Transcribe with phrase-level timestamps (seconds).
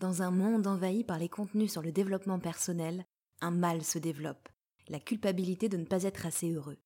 [0.00, 3.04] Dans un monde envahi par les contenus sur le développement personnel,
[3.42, 4.48] un mal se développe,
[4.88, 6.78] la culpabilité de ne pas être assez heureux.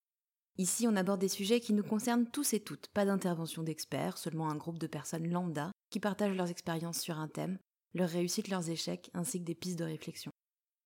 [0.59, 4.51] Ici, on aborde des sujets qui nous concernent tous et toutes, pas d'intervention d'experts, seulement
[4.51, 7.59] un groupe de personnes lambda qui partagent leurs expériences sur un thème,
[7.95, 10.33] leurs réussites, leurs échecs, ainsi que des pistes de réflexion.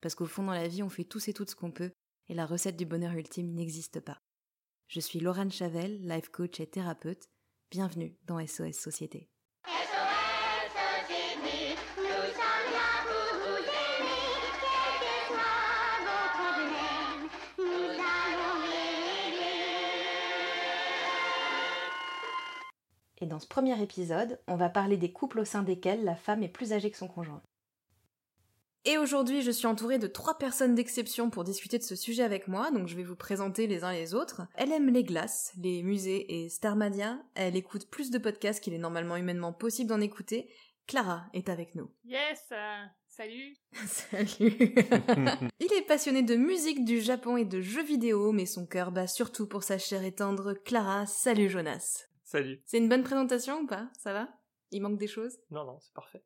[0.02, 1.92] Parce qu'au fond, dans la vie, on fait tous et toutes ce qu'on peut,
[2.28, 4.18] et la recette du bonheur ultime n'existe pas.
[4.88, 7.24] Je suis Laurent Chavel, life coach et thérapeute.
[7.70, 9.30] Bienvenue dans SOS Société.
[23.20, 26.42] Et dans ce premier épisode, on va parler des couples au sein desquels la femme
[26.42, 27.42] est plus âgée que son conjoint.
[28.84, 32.48] Et aujourd'hui, je suis entourée de trois personnes d'exception pour discuter de ce sujet avec
[32.48, 34.42] moi, donc je vais vous présenter les uns les autres.
[34.54, 37.18] Elle aime les glaces, les musées et Starmadia.
[37.34, 40.48] Elle écoute plus de podcasts qu'il est normalement humainement possible d'en écouter.
[40.86, 41.90] Clara est avec nous.
[42.04, 43.56] Yes, euh, salut.
[43.86, 44.56] Salut.
[45.60, 49.06] Il est passionné de musique du Japon et de jeux vidéo, mais son cœur bat
[49.06, 51.04] surtout pour sa chère et tendre Clara.
[51.04, 52.07] Salut Jonas.
[52.30, 52.60] Salut.
[52.66, 53.88] C'est une bonne présentation ou pas?
[53.98, 54.28] Ça va?
[54.70, 55.38] Il manque des choses?
[55.50, 56.22] Non, non, c'est parfait.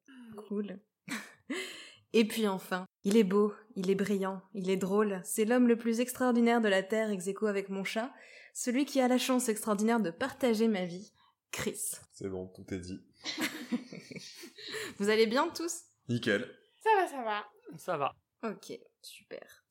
[0.48, 0.80] Cool.
[2.12, 5.78] Et puis enfin, il est beau, il est brillant, il est drôle, c'est l'homme le
[5.78, 8.12] plus extraordinaire de la Terre, ex aequo avec mon chat,
[8.52, 11.12] celui qui a la chance extraordinaire de partager ma vie,
[11.52, 11.92] Chris.
[12.10, 13.00] C'est bon, tout est dit.
[14.98, 15.82] Vous allez bien tous?
[16.08, 16.52] Nickel.
[16.82, 17.44] Ça va, ça va.
[17.76, 18.16] Ça va.
[18.42, 19.64] Ok, super.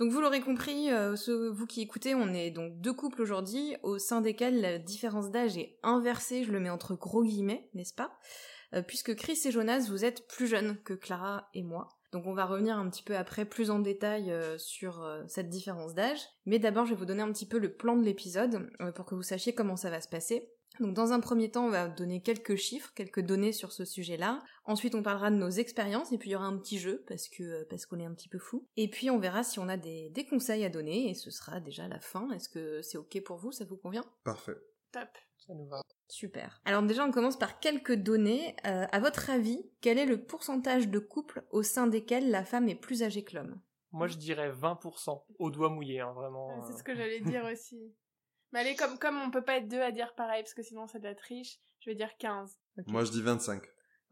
[0.00, 3.76] Donc vous l'aurez compris, euh, ceux- vous qui écoutez, on est donc deux couples aujourd'hui,
[3.82, 7.92] au sein desquels la différence d'âge est inversée, je le mets entre gros guillemets, n'est-ce
[7.92, 8.10] pas?
[8.74, 11.88] Euh, Puisque Chris et Jonas, vous êtes plus jeunes que Clara et moi.
[12.12, 15.50] Donc on va revenir un petit peu après plus en détail euh, sur euh, cette
[15.50, 16.20] différence d'âge.
[16.46, 19.14] Mais d'abord, je vais vous donner un petit peu le plan de l'épisode pour que
[19.14, 20.50] vous sachiez comment ça va se passer.
[20.80, 24.42] Donc dans un premier temps, on va donner quelques chiffres, quelques données sur ce sujet-là.
[24.64, 27.28] Ensuite, on parlera de nos expériences et puis il y aura un petit jeu parce
[27.28, 28.66] que euh, parce qu'on est un petit peu fou.
[28.76, 31.60] Et puis on verra si on a des, des conseils à donner et ce sera
[31.60, 32.30] déjà la fin.
[32.30, 33.52] Est-ce que c'est ok pour vous?
[33.52, 34.04] Ça vous convient?
[34.24, 34.56] Parfait.
[34.92, 35.08] Top.
[35.46, 35.80] Ça nous va.
[36.08, 36.60] Super.
[36.64, 38.56] Alors déjà, on commence par quelques données.
[38.66, 42.68] Euh, à votre avis, quel est le pourcentage de couples au sein desquels la femme
[42.68, 43.60] est plus âgée que l'homme?
[43.92, 45.22] Moi, je dirais 20%.
[45.38, 46.48] Au doigt mouillé, hein, vraiment.
[46.48, 46.78] Ouais, C'est euh.
[46.78, 47.94] ce que j'allais dire aussi.
[48.52, 50.86] Mais allez, comme, comme on peut pas être deux à dire pareil, parce que sinon
[50.86, 52.58] ça doit être riche, je vais dire 15.
[52.78, 52.86] Ok.
[52.88, 53.62] Moi, je dis 25.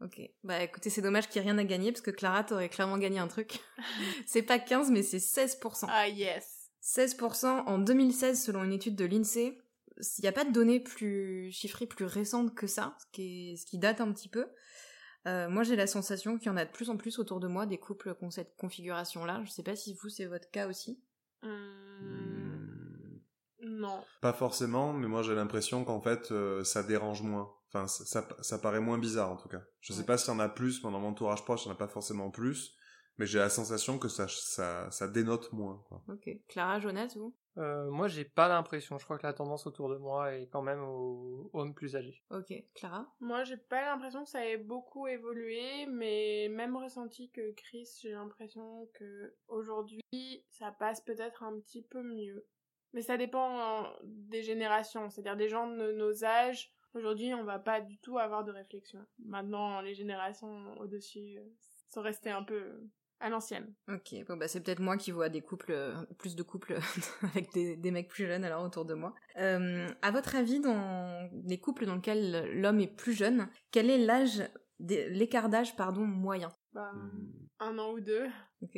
[0.01, 0.21] Ok.
[0.43, 2.97] Bah écoutez, c'est dommage qu'il n'y ait rien à gagner parce que Clara, t'aurais clairement
[2.97, 3.59] gagné un truc.
[4.25, 5.87] c'est pas 15, mais c'est 16%.
[5.89, 6.69] Ah yes.
[6.81, 9.57] 16% en 2016 selon une étude de l'INSEE.
[9.97, 13.55] Il n'y a pas de données plus chiffrées, plus récentes que ça, ce qui, est-
[13.57, 14.47] ce qui date un petit peu.
[15.27, 17.49] Euh, moi, j'ai la sensation qu'il y en a de plus en plus autour de
[17.49, 19.41] moi des couples qui ont cette configuration-là.
[19.43, 21.03] Je sais pas si vous, c'est votre cas aussi.
[21.43, 22.38] Hum,
[23.61, 24.01] Non.
[24.21, 27.53] Pas forcément, mais moi j'ai l'impression qu'en fait euh, ça dérange moins.
[27.67, 29.61] Enfin, ça, ça, ça paraît moins bizarre en tout cas.
[29.81, 30.05] Je sais Ouais.
[30.05, 31.77] pas s'il y en a plus, mais dans mon entourage proche, il n'y en a
[31.77, 32.75] pas forcément plus.
[33.19, 35.83] Mais j'ai la sensation que ça, ça, ça dénote moins.
[35.89, 36.01] Quoi.
[36.07, 36.29] Ok.
[36.47, 37.35] Clara, Jonas, vous?
[37.57, 38.97] Euh, moi, j'ai pas l'impression.
[38.97, 42.23] Je crois que la tendance autour de moi est quand même aux hommes plus âgés.
[42.31, 42.53] Ok.
[42.75, 43.13] Clara?
[43.19, 48.11] Moi, j'ai pas l'impression que ça ait beaucoup évolué, mais même ressenti que Chris, j'ai
[48.13, 50.01] l'impression que aujourd'hui,
[50.49, 52.47] ça passe peut-être un petit peu mieux.
[52.93, 56.71] Mais ça dépend euh, des générations, c'est-à-dire des gens de nos âges.
[56.95, 59.05] Aujourd'hui, on va pas du tout avoir de réflexion.
[59.25, 61.43] Maintenant, les générations au-dessus euh,
[61.93, 62.81] sont restées un peu
[63.19, 63.73] à l'ancienne.
[63.89, 66.79] Ok, bon bah c'est peut-être moi qui vois des couples, euh, plus de couples
[67.35, 69.13] avec des, des mecs plus jeunes alors autour de moi.
[69.37, 73.97] Euh, à votre avis, dans les couples dans lesquels l'homme est plus jeune, quel est
[73.97, 74.41] l'âge,
[74.79, 76.49] l'écart d'âge pardon moyen?
[76.71, 77.31] Bah, Hmm.
[77.59, 78.27] un an ou deux.
[78.63, 78.77] Ok,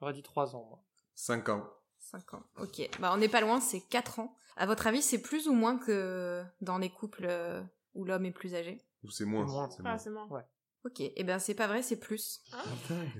[0.00, 0.84] J'aurais dit 3 ans, moi.
[1.16, 1.68] 5 ans.
[2.00, 2.42] 5 ans.
[2.58, 4.36] Ok, bah on n'est pas loin, c'est 4 ans.
[4.56, 7.62] À votre avis, c'est plus ou moins que dans les couples euh,
[7.94, 8.82] où l'homme est plus âgé?
[9.04, 9.44] Ou c'est moins.
[9.46, 9.70] Moins.
[9.70, 9.98] c'est Ah, moins.
[9.98, 10.26] c'est moi.
[10.30, 10.42] Ouais.
[10.84, 12.40] Ok, et ben c'est pas vrai, c'est plus.
[12.52, 12.62] Ah,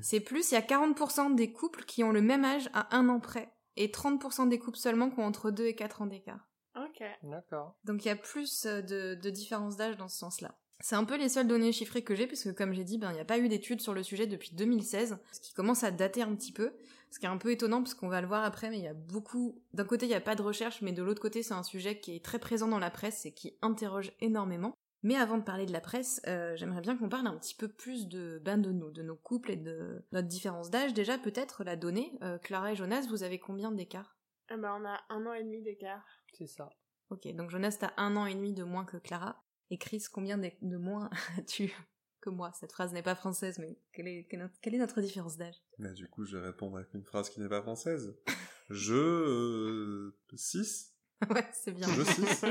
[0.00, 3.08] C'est plus, il y a 40% des couples qui ont le même âge à un
[3.10, 6.48] an près, et 30% des couples seulement qui ont entre 2 et 4 ans d'écart.
[6.76, 7.02] ok.
[7.22, 7.76] D'accord.
[7.84, 10.56] Donc il y a plus euh, de, de différence d'âge dans ce sens-là.
[10.82, 13.14] C'est un peu les seules données chiffrées que j'ai, puisque comme j'ai dit, ben il
[13.16, 16.22] n'y a pas eu d'études sur le sujet depuis 2016, ce qui commence à dater
[16.22, 16.72] un petit peu,
[17.10, 18.88] ce qui est un peu étonnant, parce qu'on va le voir après, mais il y
[18.88, 19.62] a beaucoup...
[19.72, 21.98] D'un côté, il n'y a pas de recherche, mais de l'autre côté, c'est un sujet
[21.98, 24.74] qui est très présent dans la presse et qui interroge énormément.
[25.02, 27.68] Mais avant de parler de la presse, euh, j'aimerais bien qu'on parle un petit peu
[27.68, 30.92] plus de, ben, de nous, de nos couples et de notre différence d'âge.
[30.92, 32.12] Déjà, peut-être la donnée.
[32.22, 34.18] Euh, Clara et Jonas, vous avez combien d'écart?
[34.50, 36.04] Eh ben, on a un an et demi d'écart.
[36.34, 36.68] C'est ça.
[37.08, 39.42] Ok, donc Jonas, t'as un an et demi de moins que Clara.
[39.70, 41.08] Et Chris, combien de, de moins
[41.38, 41.72] as-tu?
[42.20, 45.56] Que moi Cette phrase n'est pas française, mais quelle est, quelle est notre- différence d'âge?
[45.78, 48.14] Mais du coup, je vais répondre avec une phrase qui n'est pas française.
[48.70, 50.12] Je...
[50.34, 50.94] 6
[51.28, 51.86] Ouais, c'est bien.
[51.88, 52.24] Je 6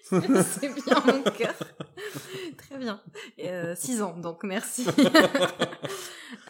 [0.00, 1.54] c'est bien mon cœur.
[2.56, 3.02] Très bien.
[3.74, 4.86] 6 ans, donc merci.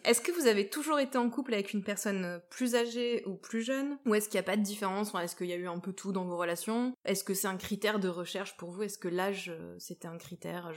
[0.07, 3.61] est-ce que vous avez toujours été en couple avec une personne plus âgée ou plus
[3.61, 3.99] jeune?
[4.05, 5.13] Ou est-ce qu'il n'y a pas de différence?
[5.13, 6.93] Est-ce qu'il y a eu un peu tout dans vos relations?
[7.03, 8.83] Est-ce que c'est un critère de recherche pour vous?
[8.83, 10.71] Est-ce que l'âge, c'était un critère?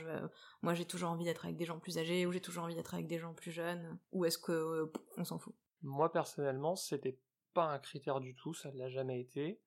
[0.63, 2.95] Moi, j'ai toujours envie d'être avec des gens plus âgés ou j'ai toujours envie d'être
[2.95, 5.55] avec des gens plus jeunes Ou est-ce que on s'en fout?
[5.83, 7.19] Moi, personnellement, c'était
[7.55, 9.61] pas un critère du tout, ça ne l'a jamais été.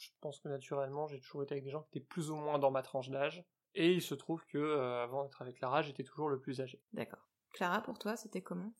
[0.00, 2.58] Je pense que naturellement, j'ai toujours été avec des gens qui étaient plus ou moins
[2.58, 3.44] dans ma tranche d'âge.
[3.74, 6.82] Et il se trouve que euh, avant d'être avec Clara, j'étais toujours le plus âgé.
[6.92, 7.28] D'accord.
[7.52, 8.72] Clara, pour toi, c'était comment?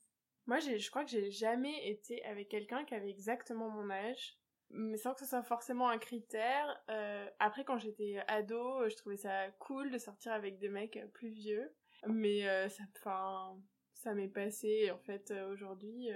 [0.46, 4.38] Moi, je crois que j'ai jamais été avec quelqu'un qui avait exactement mon âge,
[4.70, 6.81] mais sans que ce soit forcément un critère.
[6.88, 11.31] Euh, après, quand j'étais ado, je trouvais ça cool de sortir avec des mecs plus
[11.31, 11.75] vieux,
[12.06, 13.60] mais euh, ça, enfin,
[13.94, 16.08] ça m'est passé en fait aujourd'hui.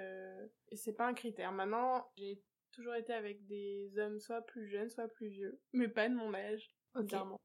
[0.73, 1.51] c'est pas un critère.
[1.53, 2.41] Maintenant, j'ai
[2.73, 6.33] toujours été avec des hommes soit plus jeunes, soit plus vieux, mais pas de mon
[6.35, 7.41] âge, bizarrement.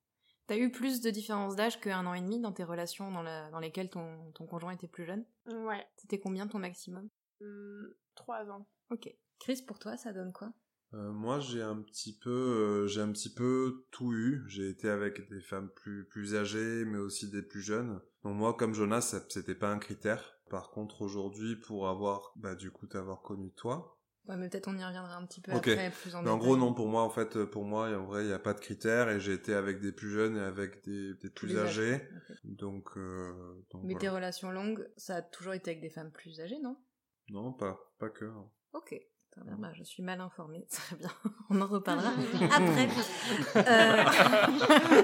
[0.47, 3.49] T'as eu plus de différence d'âge qu'un an et demi dans tes relations dans, la,
[3.49, 5.25] dans lesquelles ton, ton conjoint était plus jeune?
[5.47, 5.85] Ouais.
[5.97, 7.09] C'était combien ton maximum?
[7.41, 8.67] Mmh, Trois ans.
[8.91, 9.13] Ok.
[9.39, 10.53] Chris, pour toi, ça donne quoi?
[10.93, 14.43] Euh, moi, j'ai un petit peu, euh, j'ai un petit peu tout eu.
[14.47, 17.99] J'ai été avec des femmes plus plus âgées, mais aussi des plus jeunes.
[18.23, 20.37] Donc moi, comme Jonas, c'était pas un critère.
[20.49, 23.94] Par contre, aujourd'hui, pour avoir, bah du coup, t'avoir connu toi,
[24.27, 26.57] Ouais, mais peut-être on y reviendra un petit peu après, plus en mais En gros,
[26.57, 29.09] non, pour moi, en fait, pour moi, en vrai, il n'y a pas de critères
[29.09, 32.01] et j'ai été avec des plus jeunes et avec des, des plus âgés.
[32.43, 36.41] Donc, euh, donc, Mais tes relations longues, ça a toujours été avec des femmes plus
[36.41, 36.77] âgées, non?
[37.29, 38.25] Non, pas, pas que.
[38.25, 38.49] Hein.
[38.73, 38.99] Ok.
[39.43, 41.09] Bien, bah, je suis mal informée, très bien.
[41.49, 42.09] On en reparlera
[42.51, 42.87] après.
[43.57, 45.03] Euh...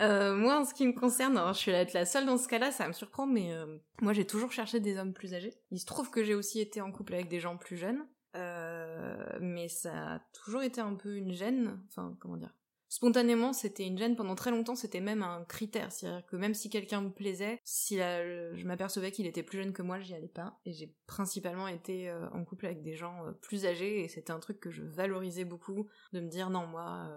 [0.02, 2.46] euh, moi, en ce qui me concerne, alors, je suis être la seule dans ce
[2.46, 5.54] cas-là, ça me surprend, mais euh, moi, j'ai toujours cherché des hommes plus âgés.
[5.70, 8.04] Il se trouve que j'ai aussi été en couple avec des gens plus jeunes.
[8.36, 11.80] Euh, mais ça a toujours été un peu une gêne.
[11.88, 12.54] Enfin, comment dire
[12.88, 14.14] Spontanément, c'était une gêne.
[14.14, 15.90] Pendant très longtemps, c'était même un critère.
[15.90, 19.82] C'est-à-dire que même si quelqu'un me plaisait, si je m'apercevais qu'il était plus jeune que
[19.82, 20.60] moi, j'y allais pas.
[20.64, 24.04] Et j'ai principalement été euh, en couple avec des gens euh, plus âgés.
[24.04, 25.88] Et c'était un truc que je valorisais beaucoup.
[26.12, 27.10] De me dire, non, moi...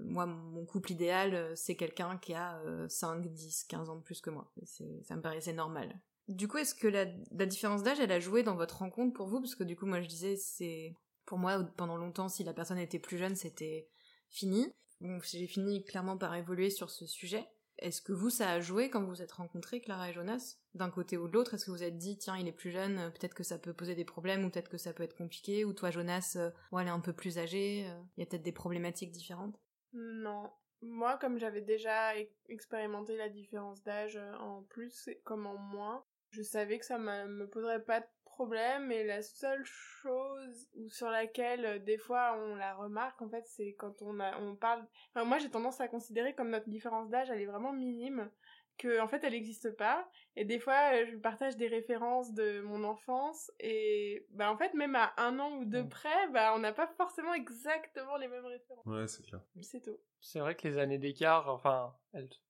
[0.00, 4.28] Moi, mon couple idéal, c'est quelqu'un qui a 5, 10, 15 ans de plus que
[4.28, 4.52] moi.
[4.64, 5.96] Ça me paraissait normal.
[6.28, 7.04] Du coup, est-ce que la,
[7.46, 9.40] différence d'âge, elle a joué dans votre rencontre pour vous?
[9.40, 12.78] Parce que du coup, moi, je disais, c'est pour moi, pendant longtemps, si la personne
[12.78, 13.88] était plus jeune, c'était
[14.30, 14.72] fini.
[15.00, 17.46] Bon, j'ai fini clairement par évoluer sur ce sujet.
[17.78, 20.90] Est-ce que vous, ça a joué quand vous vous êtes rencontrés, Clara et Jonas, d'un
[20.90, 23.34] côté ou de l'autre Est-ce que vous êtes dit, tiens, il est plus jeune, peut-être
[23.34, 25.64] que ça peut poser des problèmes, ou peut-être que ça peut être compliqué?
[25.64, 28.42] Ou toi, Jonas, euh, elle est un peu plus âgée, euh, il y a peut-être
[28.42, 29.58] des problématiques différentes?
[29.92, 30.50] Non.
[30.82, 32.12] Moi, comme j'avais déjà
[32.48, 36.04] expérimenté la différence d'âge euh, en plus comme en moins,
[36.34, 41.64] je savais que ça me poserait pas de problème et la seule chose sur laquelle
[41.64, 44.84] euh, des fois on la remarque en fait c'est quand on a on parle
[45.14, 48.28] enfin, moi j'ai tendance à considérer comme notre différence d'âge elle est vraiment minime
[48.76, 50.10] que en fait elle n'existe pas.
[50.34, 54.74] Et des fois euh, je partage des références de mon enfance et bah en fait
[54.74, 58.46] même à un an ou deux près bah on n'a pas forcément exactement les mêmes
[58.46, 58.84] références.
[58.84, 59.40] Ouais c'est clair.
[59.62, 59.96] C'est tout.
[60.20, 61.94] C'est vrai que les années d'écart enfin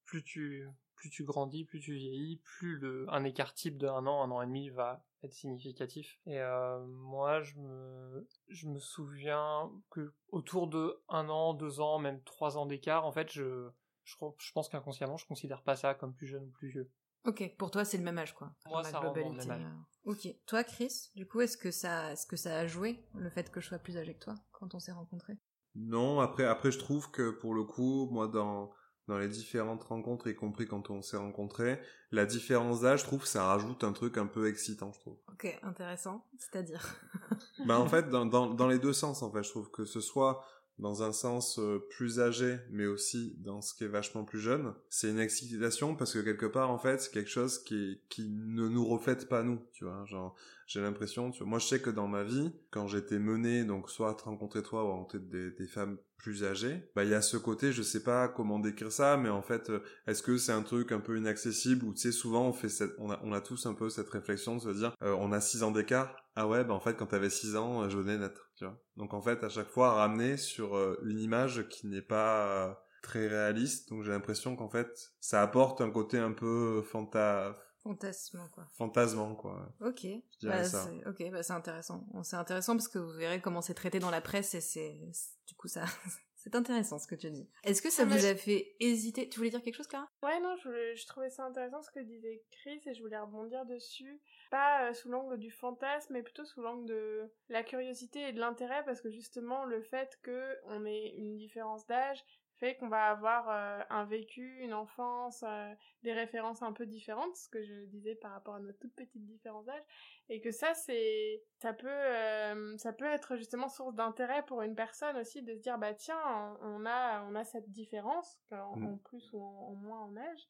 [0.07, 0.67] plus tu
[1.05, 4.31] plus tu grandis, plus tu vieillis, plus le, un écart type de un an, un
[4.31, 6.19] an et demi va être significatif.
[6.25, 11.99] Et euh, moi, je me, je me souviens que autour de un an, deux ans,
[11.99, 13.69] même trois ans d'écart, en fait, je,
[14.05, 16.91] je, je pense qu'inconsciemment, je considère pas ça comme plus jeune ou plus vieux.
[17.27, 18.55] Ok, pour toi c'est le même âge quoi.
[18.67, 19.47] Moi ça globalité.
[19.47, 19.63] Même âge.
[20.07, 20.11] Euh.
[20.13, 23.51] Ok, toi Chris, du coup est-ce que ça, est-ce que ça a joué le fait
[23.51, 25.37] que je sois plus âgé que toi quand on s'est rencontrés?
[25.75, 28.73] Non, après après je trouve que pour le coup, moi dans
[29.09, 31.81] dans les différentes rencontres, y compris quand on s'est rencontrés,
[32.11, 35.17] la différence d'âge, je trouve, ça rajoute un truc un peu excitant, je trouve.
[35.33, 36.25] Ok, intéressant.
[36.39, 36.97] C'est-à-dire
[37.67, 40.01] Bah en fait, dans, dans, dans les deux sens, en fait, je trouve que ce
[40.01, 40.45] soit
[40.79, 44.75] dans un sens euh, plus âgé, mais aussi dans ce qui est vachement plus jeune,
[44.89, 48.69] c'est une excitation parce que quelque part, en fait, c'est quelque chose qui, qui ne
[48.69, 50.05] nous reflète pas nous, tu vois.
[50.07, 50.35] Genre,
[50.67, 53.89] j'ai l'impression, tu vois, moi je sais que dans ma vie, quand j'étais mené, donc
[53.89, 57.11] soit à te rencontrer toi ou à rencontrer des, des femmes plus âgées, bah il
[57.11, 60.23] y a ce côté, je sais pas comment décrire ça, mais en fait, euh, est-ce
[60.23, 63.11] que c'est un truc un peu inaccessible ou tu sais, souvent on fait cette, on
[63.11, 65.63] a, on a tous un peu cette réflexion de se dire, euh, on a six
[65.63, 68.65] ans d'écart, ah ouais, bah en fait quand t'avais six ans, je venais naître, tu
[68.65, 68.81] vois.
[68.97, 73.29] Donc en fait, à chaque fois, ramener sur euh, une image qui n'est pas très
[73.29, 78.67] réaliste, donc j'ai l'impression qu'en fait, ça apporte un côté un peu fanta Fantasme, quoi.
[78.73, 79.69] Fantasme, quoi.
[79.83, 80.07] Ok.
[80.43, 82.07] Bah, c'est, ok, bah, c'est intéressant.
[82.23, 84.99] C'est intéressant parce que vous verrez comment c'est traité dans la presse et c'est,
[85.47, 85.85] du coup, ça,
[86.35, 87.47] c'est intéressant ce que tu dis.
[87.63, 89.29] Est-ce que ça ah, vous a fait hésiter?
[89.29, 90.09] Tu voulais dire quelque chose, Clara?
[90.23, 93.67] Ouais, non, je, je, trouvais ça intéressant ce que disait Chris et je voulais rebondir
[93.67, 94.19] dessus.
[94.51, 98.41] Pas euh, sous l'angle du fantasme, mais plutôt sous l'angle de la curiosité et de
[98.41, 102.25] l'intérêt parce que justement, le fait que on ait une différence d'âge
[102.65, 107.37] fait qu'on va avoir euh, un vécu, une enfance, euh, des références un peu différentes,
[107.37, 109.83] ce que je disais par rapport à notre toute petite différence d'âge,
[110.31, 114.75] et que ça c'est, ça peut, euh, ça peut être justement source d'intérêt pour une
[114.75, 118.95] personne aussi de se dire bah tiens, on a, on a cette différence en, Mm.
[118.95, 120.49] en plus ou en, en moins en âge.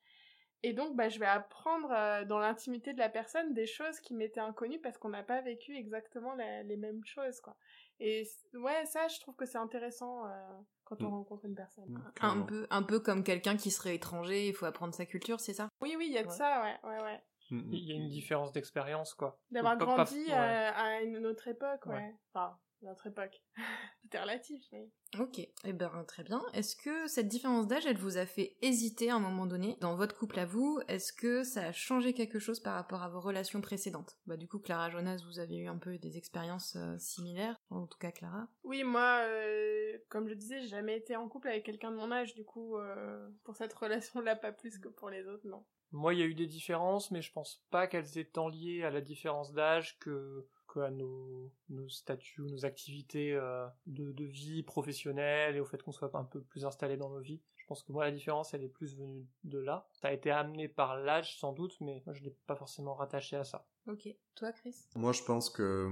[0.66, 1.88] Et donc, bah, je vais apprendre
[2.25, 5.76] dans l'intimité de la personne des choses qui m'étaient inconnues parce qu'on n'a pas vécu
[5.76, 7.54] exactement la- les mêmes choses, quoi.
[8.01, 10.31] Et ouais, ça, je trouve que c'est intéressant euh,
[10.85, 11.15] quand on Mm.
[11.15, 11.89] rencontre une personne.
[11.89, 12.03] Mm.
[12.21, 15.55] Un peu, un peu comme quelqu'un qui serait étranger, il faut apprendre sa culture, c'est
[15.55, 15.69] ça?
[15.81, 16.35] Oui, oui, il y a de Ouais.
[16.35, 17.23] ça, ouais, ouais, ouais.
[17.51, 19.39] Mm, Il y a une différence d'expérience, quoi.
[19.51, 20.33] D'avoir Pas- pas- grandi ouais.
[20.33, 21.95] euh, à une autre époque, ouais.
[21.95, 22.15] Ouais.
[22.33, 23.43] Enfin, notre époque.
[24.03, 24.91] C'était relatif, mais...
[25.19, 26.43] Ok, eh ben très bien.
[26.53, 29.95] Est-ce que cette différence d'âge, elle vous a fait hésiter à un moment donné dans
[29.97, 30.81] votre couple à vous?
[30.88, 34.19] Est-ce que ça a changé quelque chose par rapport à vos relations précédentes?
[34.26, 37.87] Bah du coup, Clara Jonas, vous avez eu un peu des expériences euh, similaires, en
[37.87, 38.49] tout cas Clara.
[38.64, 42.11] Oui, moi, euh, comme je disais, j'ai jamais été en couple avec quelqu'un de mon
[42.11, 45.64] âge, du coup, euh, pour cette relation-là, pas plus que pour les autres, non.
[45.93, 48.83] Moi, il y a eu des différences, mais je pense pas qu'elles étaient tant liées
[48.83, 50.49] à la différence d'âge que
[50.83, 55.83] à nos, nos statuts ou nos activités euh, de, de vie professionnelle et au fait
[55.83, 57.40] qu'on soit un peu plus installé dans nos vies.
[57.57, 59.87] Je pense que moi, la différence, elle est plus venue de là.
[59.93, 63.37] Ça a été amené par l'âge, sans doute, mais moi, je l'ai pas forcément rattaché
[63.37, 63.66] à ça.
[63.87, 64.07] Ok.
[64.35, 64.76] Toi, Chris?
[64.97, 65.88] Moi, je pense que,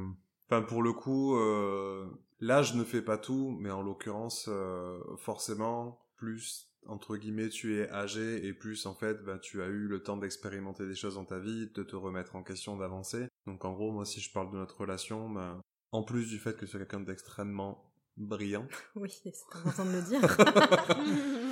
[0.46, 2.06] enfin, pour le coup, euh,
[2.40, 7.88] l'âge ne fait pas tout, mais en l'occurrence, euh, forcément, plus entre guillemets tu es
[7.90, 11.24] âgé et plus en fait, bah, tu as eu le temps d'expérimenter des choses dans
[11.24, 13.28] ta vie, de te remettre en question, d'avancer.
[13.46, 16.56] Donc en gros, moi, si je parle de notre relation, bah, en plus du fait
[16.56, 20.20] que es quelqu'un d'extrêmement brillant, Oui, c'est important de le dire.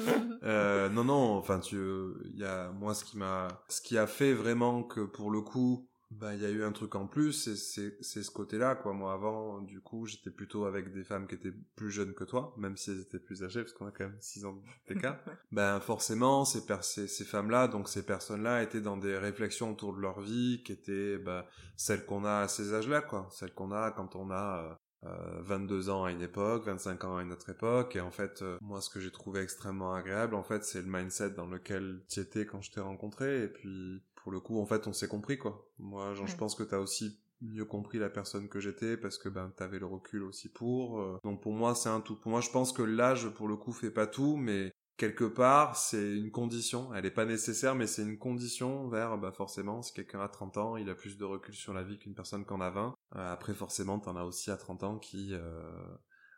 [0.42, 4.06] Euh, non, non, enfin, tu, il y a, moi, ce qui m'a, ce qui a
[4.06, 7.32] fait vraiment que pour le coup, bah, il y a eu un truc en plus,
[7.32, 8.92] c'est, c'est, c'est ce côté-là, quoi.
[8.92, 12.52] Moi, avant, du coup, j'étais plutôt avec des femmes qui étaient plus jeunes que toi,
[12.56, 15.18] même si elles étaient plus âgées, parce qu'on a quand même 6 ans d'écart.
[15.52, 19.94] Ben, forcément, ces, per- ces, ces femmes-là, donc ces personnes-là étaient dans des réflexions autour
[19.94, 23.28] de leur vie, qui étaient, bah, celles qu'on a à ces âges-là, quoi.
[23.30, 24.74] Celles qu'on a quand on a, euh,
[25.08, 28.42] euh, 22 ans à une époque, 25 ans à une autre époque, et en fait,
[28.42, 32.02] euh, moi, ce que j'ai trouvé extrêmement agréable, en fait, c'est le mindset dans lequel
[32.08, 35.08] tu étais quand je t'ai rencontré, et puis, pour le coup, en fait, on s'est
[35.08, 35.66] compris, quoi.
[35.78, 39.28] Moi, genre, je pense que t'as aussi mieux compris la personne que j'étais, parce que,
[39.28, 41.18] ben, t'avais le recul aussi pour, euh.
[41.24, 42.16] donc pour moi, c'est un tout.
[42.16, 45.76] Pour moi, je pense que l'âge, pour le coup, fait pas tout, mais quelque part,
[45.76, 46.92] c'est une condition.
[46.94, 50.58] Elle est pas nécessaire, mais c'est une condition vers, bah, forcément, si quelqu'un a 30
[50.58, 52.94] ans, il a plus de recul sur la vie qu'une personne qui en a 20.
[53.16, 55.62] Euh, après, forcément, t'en as aussi à 30 ans qui, euh,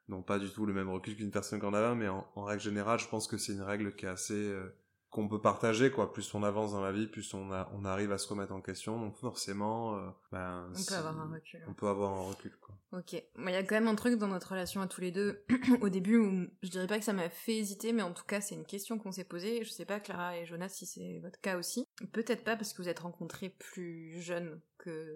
[0.08, 2.24] n'ont pas du tout le même recul qu'une personne qui en a 20, mais en,
[2.36, 4.72] en règle générale, je pense que c'est une règle qui est assez, euh,
[5.12, 6.10] qu'on peut partager, quoi.
[6.10, 8.62] Plus on avance dans la vie, plus on a, on arrive à se remettre en
[8.62, 11.64] question, donc forcément, euh, ben, On peut avoir un recul.
[11.68, 12.74] On peut avoir un recul, quoi.
[12.92, 13.12] Ok.
[13.12, 15.44] Il y a quand même un truc dans notre relation à tous les deux,
[15.82, 18.40] au début, où je dirais pas que ça m'a fait hésiter, mais en tout cas,
[18.40, 19.64] c'est une question qu'on s'est posée.
[19.64, 21.86] Je sais pas, Clara et Jonas, si c'est votre cas aussi.
[22.12, 25.14] Peut-être pas parce que vous êtes rencontrés plus jeunes que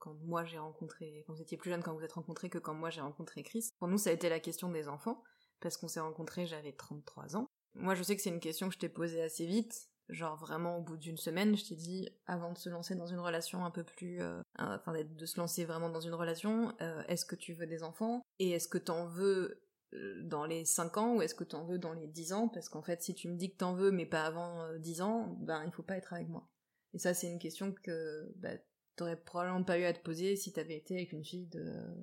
[0.00, 2.74] quand moi j'ai rencontré, quand vous étiez plus jeune quand vous êtes rencontrés que quand
[2.74, 3.70] moi j'ai rencontré Chris.
[3.78, 5.22] Pour nous, ça a été la question des enfants,
[5.60, 7.50] parce qu'on s'est rencontrés, j'avais 33 ans.
[7.74, 9.88] Moi, je sais que c'est une question que je t'ai posée assez vite.
[10.10, 13.20] Genre vraiment au bout d'une semaine, je t'ai dit avant de se lancer dans une
[13.20, 17.24] relation un peu plus, euh, enfin de se lancer vraiment dans une relation, euh, est-ce
[17.24, 18.20] que tu veux des enfants?
[18.38, 19.64] Et est-ce que t'en veux
[19.94, 22.48] euh, dans les 5 ans ou est-ce que t'en veux dans les 10 ans?
[22.48, 25.00] Parce qu'en fait, si tu me dis que t'en veux mais pas avant euh, 10
[25.00, 26.50] ans, ben il faut pas être avec moi.
[26.92, 28.50] Et ça, c'est une question que bah,
[28.96, 31.94] t'aurais probablement pas eu à te poser si t'avais été avec une fille de euh,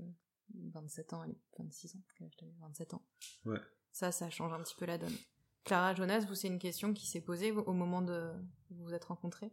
[0.73, 3.05] 27 ans, allez, 26 ans, quel âge t'avais 27 ans.
[3.45, 3.59] Ouais.
[3.91, 5.15] Ça, ça change un petit peu la donne.
[5.63, 8.31] Clara, Jonas, vous, c'est une question qui s'est posée au moment de
[8.71, 9.51] vous vous êtes rencontrés?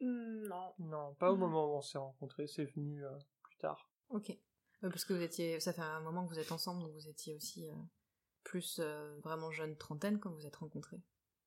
[0.00, 0.72] Hmm, non.
[0.78, 3.10] Non, pas au moment où on s'est rencontrés, c'est venu euh,
[3.42, 3.90] plus tard.
[4.08, 4.30] Ok.
[4.30, 7.08] Euh, parce que vous étiez, ça fait un moment que vous êtes ensemble, donc vous
[7.08, 7.74] étiez aussi euh,
[8.42, 11.00] plus euh, vraiment jeune trentaine quand vous vous êtes rencontrés.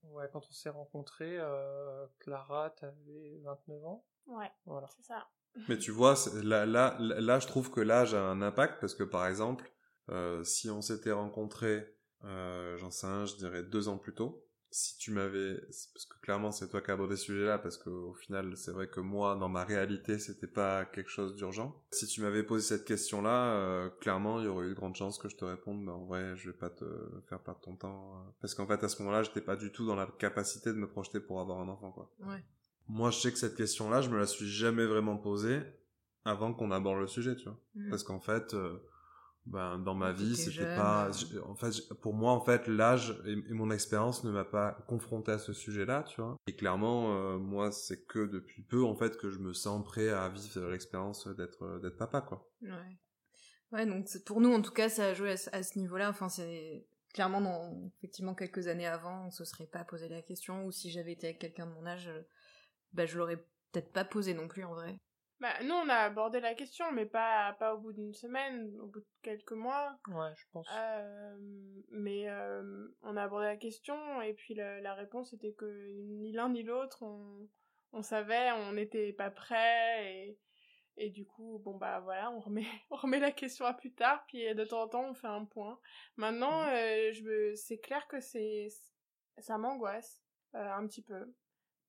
[0.04, 4.06] Ouais, quand on s'est rencontrés, euh, Clara, t'avais 29 ans?
[4.28, 4.88] Ouais, Voilà.
[4.96, 5.28] c'est ça.
[5.68, 9.04] Mais tu vois, là, là, là, je trouve que l'âge a un impact parce que
[9.04, 9.72] par exemple,
[10.10, 11.95] euh, si on s'était rencontrés,
[12.26, 15.56] euh, j'en sais un, je dirais deux ans plus tôt, si tu m'avais,
[15.94, 18.88] parce que clairement c'est toi qui as abordé ce sujet-là, parce qu'au final c'est vrai
[18.88, 21.82] que moi, dans ma réalité, c'était pas quelque chose d'urgent.
[21.92, 25.18] Si tu m'avais posé cette question-là, euh, clairement il y aurait eu de grandes chances
[25.18, 26.86] que je te réponde, bah, en vrai, je vais pas te
[27.30, 29.86] faire perdre ton temps, euh, parce qu'en fait à ce moment-là, j'étais pas du tout
[29.86, 32.12] dans la capacité de me projeter pour avoir un enfant, quoi.
[32.20, 32.44] Ouais.
[32.88, 35.62] Moi, je sais que cette question-là, je me la suis jamais vraiment posée
[36.24, 37.60] avant qu'on aborde le sujet, tu vois.
[37.76, 37.90] Mm.
[37.90, 38.78] Parce qu'en fait, euh,
[39.46, 41.42] ben, dans ma vie, c'était pas, euh.
[41.46, 41.72] en fait,
[42.02, 46.04] pour moi, en fait, l'âge et, mon expérience ne m'a pas confronté à ce sujet-là,
[46.04, 46.36] tu vois.
[46.48, 50.10] Et clairement, euh, moi, c'est que depuis peu, en fait, que je me sens prêt
[50.10, 52.50] à vivre l'expérience d'être, d'être papa, quoi.
[52.62, 52.98] Ouais.
[53.72, 56.10] Ouais, donc pour nous, en tout cas, ça a joué à, ce- à ce niveau-là.
[56.10, 60.66] Enfin, c'est clairement, dans effectivement quelques années avant, on se serait pas posé la question,
[60.66, 62.10] ou si j'avais été avec quelqu'un de mon âge,
[62.94, 63.38] bah, je l'aurais
[63.72, 64.98] peut-être pas posé non plus en vrai.
[65.46, 68.88] Bah, nous, on a abordé la question, mais pas, pas au bout d'une semaine, au
[68.88, 69.96] bout de quelques mois.
[70.08, 70.68] Ouais, je pense.
[70.76, 71.38] Euh,
[71.92, 75.68] mais euh, on a abordé la question, et puis la, la réponse était que
[76.08, 77.48] ni l'un ni l'autre, on,
[77.92, 80.40] on savait, on n'était pas prêt, et,
[80.98, 84.26] et du coup, bon bah voilà, on remet, on remet la question à plus tard,
[84.28, 85.80] puis de temps en temps, on fait un point.
[86.16, 86.70] Maintenant, Mhm.
[86.70, 88.70] euh, je me, c'est clair que c'est,
[89.38, 90.24] ça m'angoisse
[90.56, 91.36] euh, un petit peu,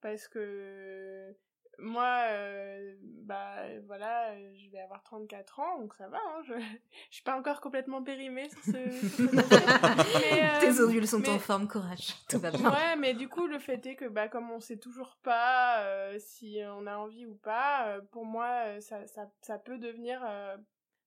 [0.03, 1.35] parce que
[1.79, 3.57] moi, euh, bah
[3.87, 6.55] voilà, euh, je vais avoir 34 ans, donc ça va, hein, je,
[7.11, 10.27] je suis pas encore complètement périmée sur ce, sur ce dossier.
[10.33, 12.71] Mais, euh, Tes ovules sont en forme, courage, tout va bien.
[12.71, 16.19] Ouais, mais du coup, le fait est que, bah, comme on sait toujours pas euh,
[16.19, 20.21] si on a envie ou pas, pour moi, ça, ça, ça peut devenir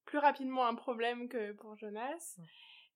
[0.04, 2.36] plus rapidement un problème que pour Jonas.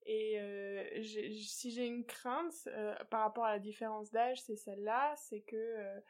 [0.06, 5.14] Et euh, si j'ai une crainte euh, par rapport à la différence d'âge, c'est celle-là,
[5.16, 6.00] c'est que euh,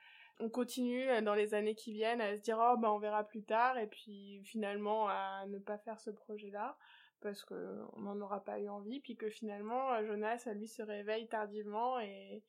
[0.40, 3.24] on continue euh, dans les années qui viennent à se dire oh bah on verra
[3.24, 6.76] plus tard et puis finalement à ne pas faire ce projet-là
[7.20, 10.82] parce que on n'en aura pas eu envie puis que finalement euh, Jonas lui se
[10.82, 12.42] réveille tardivement et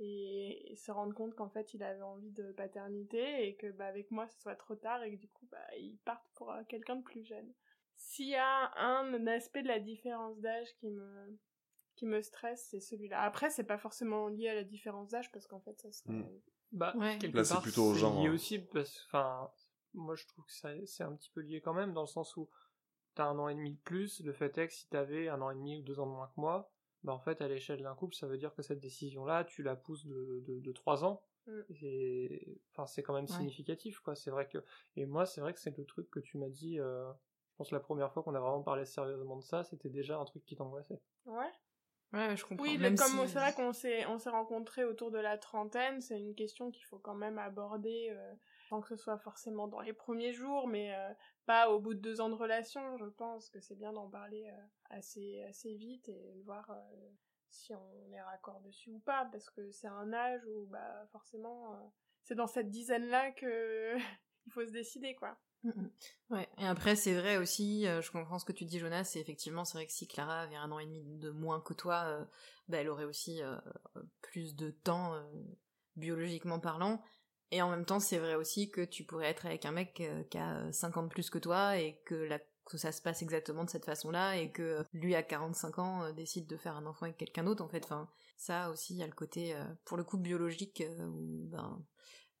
[0.00, 3.86] et, et se rendre compte qu'en fait il avait envie de paternité et que bah
[3.86, 6.62] avec moi ce soit trop tard et que du coup bah il parte pour euh,
[6.68, 7.52] quelqu'un de plus jeune.
[7.96, 11.36] S'il y a un aspect de la différence d'âge qui me
[11.96, 13.22] qui me stresse, c'est celui-là.
[13.22, 16.40] Après, c'est pas forcément lié à la différence d'âge parce qu'en fait, ça serait Mm.
[16.72, 17.18] Bah, Ouais.
[17.18, 18.32] quelque Là, c'est part, plutôt au c'est genre, lié hein.
[18.34, 19.50] aussi, parce enfin,
[19.94, 22.36] moi, je trouve que ça- c'est un petit peu lié quand même, dans le sens
[22.36, 22.48] où
[23.14, 25.50] t'as un an et demi de plus, le fait est que si t'avais un an
[25.50, 26.70] et demi ou deux ans de moins que moi,
[27.04, 29.76] bah, en fait, à l'échelle d'un couple, ça veut dire que cette décision-là, tu la
[29.76, 31.22] pousses de, de, de trois ans.
[31.46, 31.60] Mm.
[31.70, 33.30] Et, enfin, c'est quand même Ouais.
[33.32, 34.14] significatif, quoi.
[34.14, 34.58] C'est vrai que,
[34.96, 37.10] et moi, c'est vrai que c'est le truc que tu m'as dit, euh,
[37.52, 40.24] je pense la première fois qu'on a vraiment parlé sérieusement de ça, c'était déjà un
[40.24, 41.00] truc qui t'angoissait.
[41.24, 41.50] Ouais.
[42.12, 42.64] Ouais, je comprends.
[42.64, 46.00] Oui, Même comme si- c'est vrai qu'on s'est on s'est rencontrés autour de la trentaine,
[46.00, 48.34] c'est une question qu'il faut quand même aborder euh,
[48.70, 51.12] sans que ce soit forcément dans les premiers jours, mais euh,
[51.44, 52.96] pas au bout de deux ans de relation.
[52.96, 57.10] Je pense que c'est bien d'en parler euh, assez assez vite et de voir euh,
[57.50, 61.74] si on est raccord dessus ou pas, parce que c'est un âge où bah forcément
[61.74, 61.76] euh,
[62.24, 63.96] c'est dans cette dizaine là que
[64.46, 65.38] il faut se décider quoi.
[65.64, 65.90] Mm, mm.
[66.30, 69.20] Ouais, et après c'est vrai aussi, euh, je comprends ce que tu dis Jonas, c'est
[69.20, 72.04] effectivement c'est vrai que si Clara avait un an et demi de moins que toi,
[72.06, 72.24] euh,
[72.68, 73.56] bah, elle aurait aussi euh,
[74.22, 75.22] plus de temps euh,
[75.96, 77.02] biologiquement parlant,
[77.50, 80.38] et en même temps c'est vrai aussi que tu pourrais être avec un mec qui
[80.38, 82.28] a 50 plus que toi et que,
[82.74, 86.58] ça se passe exactement de cette façon-là et que lui à 45 ans décide de
[86.58, 89.14] faire un enfant avec quelqu'un d'autre en fait, enfin ça aussi il y a le
[89.14, 91.82] côté pour le coup biologique où ben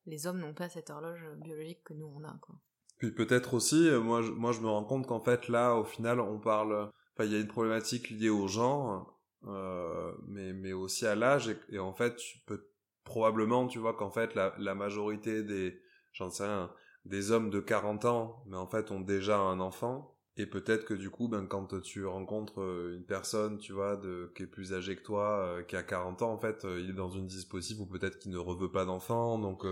[0.04, 2.60] les hommes n'ont pas cette horloge biologique que nous on a quoi.
[2.98, 5.84] Puis peut-être aussi, euh, moi je, moi je me rends compte qu'en fait là, au
[5.84, 10.72] final, on parle, enfin il y a une problématique liée au genre, euh, mais mais
[10.72, 12.68] aussi à l'âge et, et en fait tu peux
[13.04, 15.80] probablement, tu vois qu'en fait la, la majorité des,
[16.12, 16.70] j'en sais rien,
[17.04, 20.14] des hommes de 40 ans, mais en fait ont déjà un enfant.
[20.40, 24.32] Et peut-être que du coup, ben, quand tu rencontres euh, une personne, tu vois, de,
[24.36, 26.90] qui est plus âgée que toi, euh, qui a 40 ans, en fait, euh, il
[26.90, 29.40] est dans une dispositive où peut-être qu'il ne reveut pas d'enfant.
[29.40, 29.64] Donc,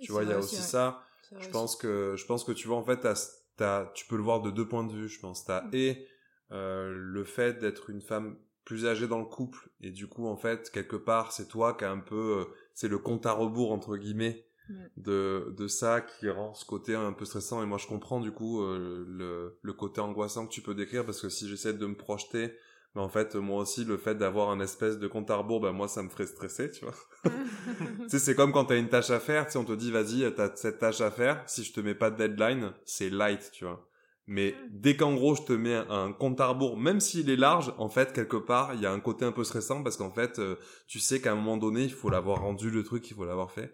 [0.00, 1.02] tu vois, il y a aussi ça.
[1.38, 3.14] Je pense que je pense que tu vois en fait t'as,
[3.56, 5.08] t'as, tu peux le voir de deux points de vue.
[5.08, 5.70] Je pense t'as Mm.
[5.74, 6.06] et
[6.52, 10.36] euh, le fait d'être une femme plus âgée dans le couple et du coup en
[10.36, 13.72] fait quelque part c'est toi qui a un peu euh, c'est le compte à rebours
[13.72, 14.74] entre guillemets Mm.
[14.98, 18.32] de de ça qui rend ce côté un peu stressant et moi je comprends du
[18.32, 21.86] coup euh, le le côté angoissant que tu peux décrire parce que si j'essaie de
[21.86, 22.52] me projeter
[22.94, 25.72] ben en fait moi aussi le fait d'avoir un espèce de compte à rebours ben
[25.72, 29.10] moi ça me ferait stresser tu vois tu sais, c'est comme quand t'as une tâche
[29.10, 31.72] à faire, tu sais, on te dit, vas-y, t'as cette tâche à faire, si je
[31.72, 33.88] te mets pas de deadline, c'est light, tu vois.
[34.26, 37.72] Mais dès qu'en gros, je te mets un compte à rebours, même s'il est large,
[37.78, 40.38] en fait, quelque part, il y a un côté un peu stressant parce qu'en fait,
[40.38, 43.24] euh, tu sais qu'à un moment donné, il faut l'avoir rendu le truc, il faut
[43.24, 43.72] l'avoir fait.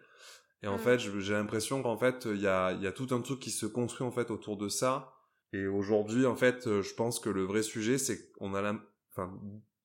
[0.63, 0.79] Et en Mm.
[0.79, 3.51] fait, j'ai l'impression qu'en fait, il y a, il y a tout un truc qui
[3.51, 5.13] se construit, en fait, autour de ça.
[5.53, 8.75] Et aujourd'hui, en fait, euh, je pense que le vrai sujet, c'est qu'on a la,
[9.17, 9.33] enfin,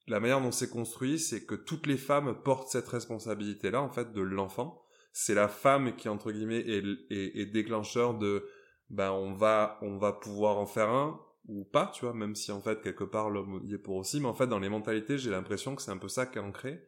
[0.08, 4.12] la manière dont c'est construit, c'est que toutes les femmes portent cette responsabilité-là, en fait,
[4.12, 4.82] de l'enfant.
[5.12, 8.48] C'est la femme qui, entre guillemets, est, est, est déclencheur de,
[8.90, 12.52] ben, on va, on va pouvoir en faire un, ou pas, tu vois, même si,
[12.52, 14.20] en fait, quelque part, l'homme y est pour aussi.
[14.20, 16.42] Mais en fait, dans les mentalités, j'ai l'impression que c'est un peu ça qui est
[16.42, 16.88] ancré,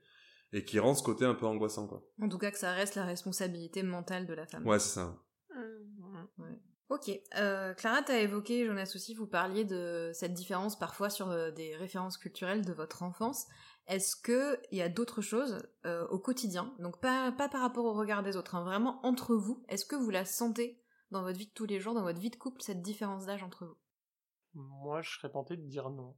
[0.53, 2.03] et qui rend ce côté un peu angoissant, quoi.
[2.21, 4.67] En tout cas, que ça reste la responsabilité mentale de la femme.
[4.67, 5.17] Ouais, c'est ça.
[5.55, 6.41] Mm.
[6.41, 6.59] Ouais.
[6.91, 7.09] Ok.
[7.37, 11.73] Euh, Clara, t'as évoqué, Jonas aussi, vous parliez de cette différence parfois sur euh, des
[11.77, 13.47] références culturelles de votre enfance.
[13.87, 17.85] Est-ce que il y a d'autres choses euh, au quotidien, donc pas, pas par rapport
[17.85, 21.39] au regard des autres, hein, vraiment entre vous, est-ce que vous la sentez dans votre
[21.39, 23.77] vie de tous les jours, dans votre vie de couple, cette différence d'âge entre vous?
[24.53, 26.17] Moi, je serais tenté de dire non.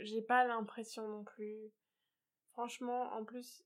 [0.00, 1.70] j'ai pas l'impression non plus.
[2.54, 3.62] Franchement, en plus,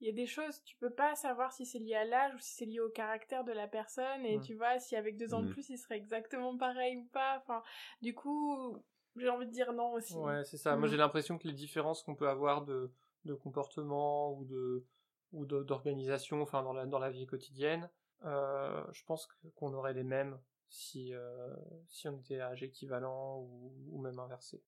[0.00, 2.38] il y a des choses, tu peux pas savoir si c'est lié à l'âge ou
[2.38, 4.24] si c'est lié au caractère de la personne.
[4.24, 5.52] Et tu vois, si avec deux ans de mmh.
[5.52, 7.38] plus, il serait exactement pareil ou pas.
[7.38, 7.62] Enfin,
[8.02, 8.76] du coup,
[9.16, 10.14] j'ai envie de dire non aussi.
[10.14, 10.76] Ouais, c'est ça.
[10.76, 10.90] Moi, mmh.
[10.90, 12.92] j'ai l'impression que les différences qu'on peut avoir de,
[13.24, 14.86] de comportement ou de
[15.32, 17.90] ou d'organisation, enfin dans la dans la vie quotidienne,
[18.24, 21.54] euh, je pense qu'on aurait les mêmes si euh,
[21.88, 24.62] si on était à âge équivalent ou, ou même inversé.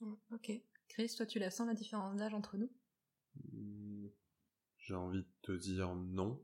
[0.00, 0.52] Mmh, ok.
[0.88, 2.70] Chris, toi, tu la sens la différence d'âge entre nous?
[4.86, 6.40] J'ai envie de te dire non.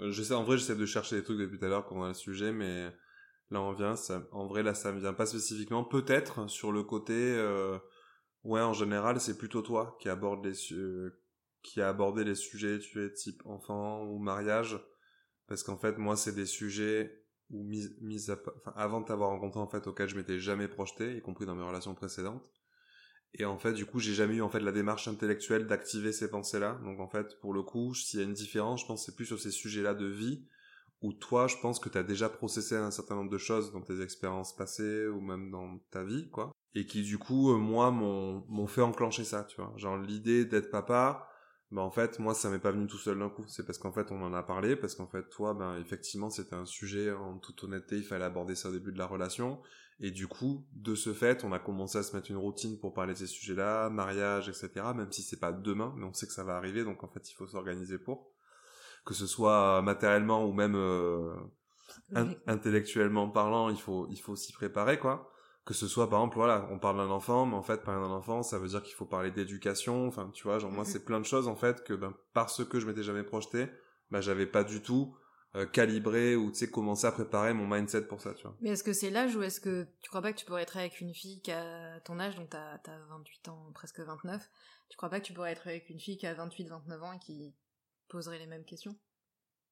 [0.00, 2.02] Euh, j'essaie, en vrai, j'essaie de chercher des trucs depuis tout à l'heure quand on
[2.04, 2.90] a le sujet, mais
[3.50, 5.84] là on vient, ça, en vrai là ça me vient pas spécifiquement.
[5.84, 7.78] Peut-être sur le côté, euh,
[8.44, 11.20] ouais, en général c'est plutôt toi qui aborde les, euh,
[11.62, 14.80] qui a abordé les sujets, tu es type enfant ou mariage,
[15.46, 19.28] parce qu'en fait moi c'est des sujets où mis, mis à, enfin, avant de t'avoir
[19.28, 22.50] rencontré en fait auxquels je m'étais jamais projeté, y compris dans mes relations précédentes.
[23.34, 26.30] Et en fait, du coup, j'ai jamais eu en fait la démarche intellectuelle d'activer ces
[26.30, 26.78] pensées-là.
[26.84, 29.26] Donc en fait, pour le coup, s'il y a une différence, je pense c'est plus
[29.26, 30.44] sur ces sujets-là de vie
[31.00, 33.80] où toi, je pense que tu as déjà processé un certain nombre de choses dans
[33.80, 36.52] tes expériences passées ou même dans ta vie, quoi.
[36.74, 39.72] Et qui du coup, euh, moi, m'ont fait enclencher ça, tu vois.
[39.76, 41.28] Genre l'idée d'être papa,
[41.72, 43.92] bah en fait moi ça m'est pas venu tout seul d'un coup c'est parce qu'en
[43.92, 47.38] fait on en a parlé parce qu'en fait toi ben effectivement c'était un sujet en
[47.38, 49.58] toute honnêteté il fallait aborder ça au début de la relation
[50.00, 52.92] et du coup de ce fait on a commencé à se mettre une routine pour
[52.92, 56.26] parler de ces sujets là mariage etc même si c'est pas demain mais on sait
[56.26, 58.32] que ça va arriver donc en fait il faut s'organiser pour.
[59.04, 61.34] Que ce soit matériellement ou même euh,
[62.46, 65.32] intellectuellement parlant il faut il faut s'y préparer quoi.
[65.64, 68.14] Que ce soit par exemple voilà on parle d'un enfant mais en fait parler d'un
[68.14, 70.06] enfant ça veut dire qu'il faut parler d'éducation.
[70.06, 72.78] Enfin tu vois genre moi c'est plein de choses en fait que ben parce que
[72.78, 73.66] je m'étais jamais projeté
[74.12, 75.16] ben j'avais pas du tout
[75.54, 78.70] euh, calibré ou tu sais commencé à préparer mon mindset pour ça tu vois mais
[78.70, 81.00] est-ce que c'est l'âge ou est-ce que tu crois pas que tu pourrais être avec
[81.00, 84.48] une fille qui a ton âge donc t'as as 28 ans presque 29
[84.92, 87.12] tu crois pas que tu pourrais être avec une fille qui a 28 29 ans
[87.14, 87.54] et qui
[88.08, 88.94] poserait les mêmes questions?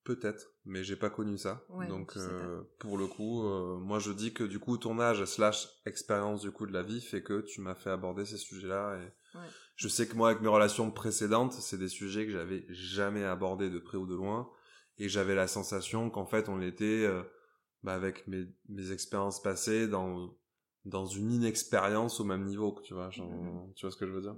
[0.03, 1.63] Peut-être, mais j'ai pas connu ça.
[1.91, 5.69] donc euh, pour le coup, euh, moi je dis que du coup ton âge slash
[5.85, 8.99] expérience du coup de la vie fait que tu m'as fait aborder ces sujets-là.
[8.99, 9.39] Et
[9.77, 13.69] je sais que moi avec mes relations précédentes, c'est des sujets que j'avais jamais abordés
[13.69, 14.51] de près ou de loin,
[15.01, 17.23] et j'avais la sensation qu'en fait on était euh,
[17.83, 20.37] bah, avec mes, mes expériences passées dans
[20.87, 23.11] dans une inexpérience au même niveau, tu vois.
[23.11, 23.29] Genre,
[23.75, 24.35] Tu vois ce que je veux dire?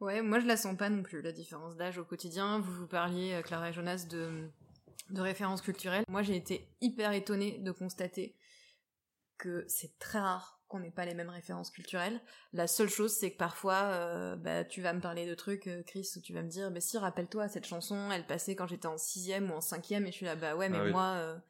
[0.00, 2.60] Ouais, moi je la sens pas non plus, la différence d'âge au quotidien.
[2.60, 4.48] Vous vous parliez, euh, Clara et Jonas, de,
[5.10, 6.04] de références culturelles.
[6.08, 8.34] Moi j'ai été hyper étonnée de constater
[9.38, 12.20] que c'est très rare qu'on n'ait pas les mêmes références culturelles.
[12.52, 15.82] La seule chose, c'est que parfois, euh, bah, tu vas me parler de trucs, euh,
[15.84, 18.88] Chris, où tu vas me dire, mais si, rappelle-toi, cette chanson, elle passait quand j'étais
[18.88, 21.40] en sixième ou en cinquième, et je suis là, bah ouais, mais ah moi,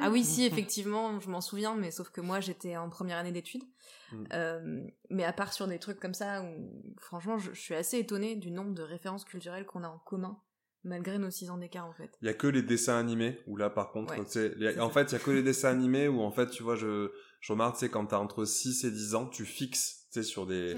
[0.00, 3.32] ah oui, si, effectivement, je m'en souviens, mais sauf que moi, j'étais en première année
[3.32, 3.64] d'études.
[4.12, 4.24] Mm.
[4.32, 8.36] Euh, mais à part sur des trucs comme ça, où, franchement, je, suis assez étonnée
[8.36, 10.40] du nombre de références culturelles qu'on a en commun,
[10.84, 12.10] malgré nos 6 ans d'écart, en fait.
[12.22, 14.66] Il y a que les dessins animés, où là, par contre, en fait, il y
[14.66, 17.88] a que les dessins animés, où en fait, tu vois, je, je remarque, tu sais,
[17.88, 20.76] quand t'as entre 6 et 10 ans, tu fixes tu sais sur des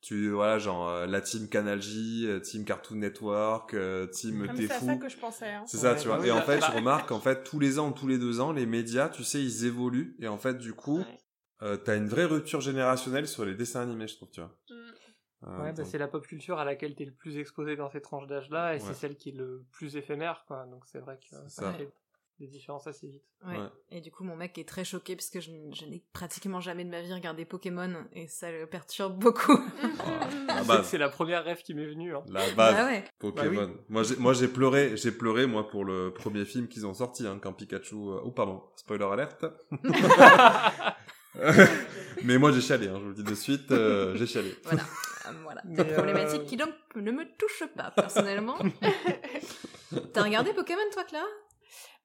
[0.00, 4.68] tu voilà genre euh, la team Canal J euh, team Cartoon Network euh, team T'es
[4.68, 5.64] c'est ça que je pensais hein.
[5.66, 8.06] c'est ça tu vois et en fait je remarque en fait tous les ans tous
[8.06, 11.00] les deux ans les médias tu sais ils évoluent et en fait du coup
[11.60, 11.78] ouais.
[11.78, 14.74] t'as une vraie rupture générationnelle sur les dessins animés je trouve tu vois mm.
[15.46, 18.26] Ouais bah, c'est la pop culture à laquelle t'es le plus exposé dans ces tranches
[18.26, 21.36] d'âge là et c'est celle qui est le plus éphémère quoi donc c'est vrai que
[21.48, 21.90] ça, fait
[22.38, 23.24] des différences assez vite.
[23.46, 23.56] Ouais.
[23.90, 26.90] Et du coup, mon mec est très choqué parce que je, n'ai pratiquement jamais de
[26.90, 29.58] ma vie regardé Pokémon et ça le perturbe beaucoup.
[30.84, 32.14] c'est la première rêve qui m'est venue.
[32.14, 32.22] Hein.
[32.28, 32.74] La base.
[32.74, 33.74] Bah Pokémon.
[33.88, 37.38] Bah moi, j'ai pleuré, j'ai pleuré moi pour le premier film qu'ils ont sorti hein,
[37.40, 37.94] quand Pikachu.
[37.94, 39.46] Euh, oh pardon, spoiler alerte.
[42.24, 44.54] Mais moi j'ai chialé, hein, je vous le dis de suite, euh, j'ai chialé.
[44.64, 44.82] Voilà,
[45.28, 45.62] euh, voilà.
[45.64, 48.58] Des problématiques qui donc ne me touchent pas personnellement.
[50.12, 51.26] T'as regardé Pokémon toi, Clara?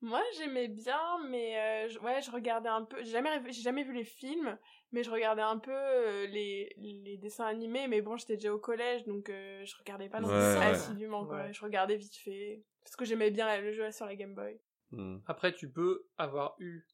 [0.02, 2.98] Moi, j'aimais bien, mais euh, ouais, je regardais un peu.
[3.04, 4.58] J'ai jamais, j'ai jamais vu les films,
[4.92, 7.88] mais je regardais un peu euh, les, les dessins animés.
[7.88, 11.26] Mais bon, j'étais déjà au collège, donc euh, je regardais pas non plus assidûment.
[11.26, 11.52] Quoi.
[11.52, 14.60] Je regardais vite fait parce que j'aimais bien le jeu sur la Game Boy.
[14.90, 15.20] Hmm.
[15.28, 16.88] Après, tu peux avoir eu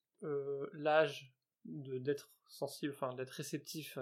[0.73, 3.97] l'âge de d'être sensible, enfin d'être réceptif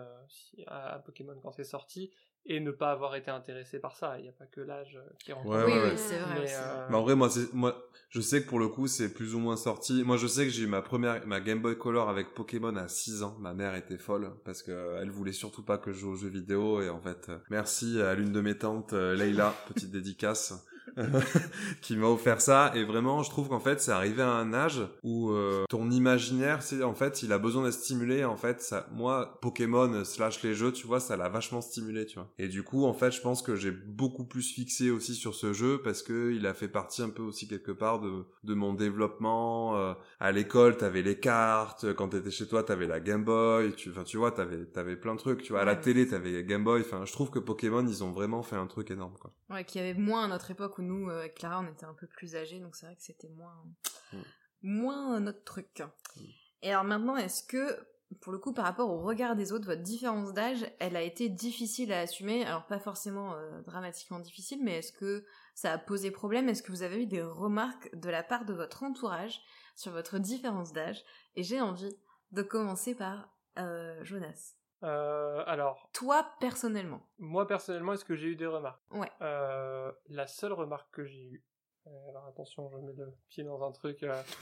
[0.67, 2.11] à, Pokémon quand c'est sorti,
[2.45, 4.19] et ne pas avoir été intéressé par ça.
[4.19, 5.49] Il n'y a pas que l'âge qui rentre.
[5.49, 6.45] Ouais, oui, oui, c'est vrai.
[6.89, 9.57] Mais, en vrai, moi, moi, je sais que pour le coup, c'est plus ou moins
[9.57, 10.03] sorti.
[10.03, 12.87] Moi, je sais que j'ai eu ma première, ma Game Boy Color avec Pokémon à
[12.87, 13.35] 6 ans.
[13.39, 16.15] Ma mère était folle parce que euh, elle voulait surtout pas que je joue aux
[16.15, 19.91] jeux vidéo et en fait, euh, merci à l'une de mes tantes, euh, Leila, petite
[19.91, 20.53] dédicace.
[21.81, 22.71] qui m'a offert ça.
[22.75, 26.61] Et vraiment, je trouve qu'en fait, c'est arrivé à un âge où euh, ton imaginaire,
[26.61, 28.23] c'est en fait, il a besoin d'être stimulé.
[28.23, 32.15] En fait, ça, moi, Pokémon slash les jeux, tu vois, ça l'a vachement stimulé, tu
[32.15, 32.31] vois.
[32.37, 35.53] Et du coup, en fait, je pense que j'ai beaucoup plus fixé aussi sur ce
[35.53, 38.73] jeu parce que il a fait partie un peu aussi quelque part de, de mon
[38.73, 39.77] développement.
[39.77, 41.93] Euh, à l'école, t'avais les cartes.
[41.93, 43.73] Quand t'étais chez toi, t'avais la Game Boy.
[43.75, 45.41] Tu, enfin, tu vois, t'avais, t'avais plein de trucs.
[45.43, 46.81] Tu vois, à la télé, t'avais Game Boy.
[46.81, 49.31] Enfin, je trouve que Pokémon, ils ont vraiment fait un truc énorme, quoi.
[49.49, 51.85] Ouais, qu'il y avait moins à notre époque où nous, euh, avec Clara, on était
[51.85, 53.65] un peu plus âgés, donc c'est vrai que c'était moins,
[54.13, 54.21] Mm.
[54.61, 55.83] moins euh, notre truc.
[56.61, 57.85] Et alors maintenant, est-ce que,
[58.21, 61.29] pour le coup, par rapport au regard des autres, votre différence d'âge, elle a été
[61.29, 62.45] difficile à assumer?
[62.45, 66.49] Alors pas forcément euh, dramatiquement difficile, mais est-ce que ça a posé problème?
[66.49, 69.41] Est-ce que vous avez eu des remarques de la part de votre entourage
[69.75, 71.03] sur votre différence d'âge?
[71.35, 71.95] Et j'ai envie
[72.31, 74.54] de commencer par euh, Jonas.
[74.83, 77.01] Euh, alors, Toi, personnellement.
[77.17, 78.81] moi personnellement, est-ce que j'ai eu des remarques?
[78.91, 79.09] Ouais.
[79.21, 81.43] Euh, la seule remarque que j'ai eue.
[81.87, 84.03] euh, alors attention, je mets le pied dans un truc.
[84.03, 84.21] euh,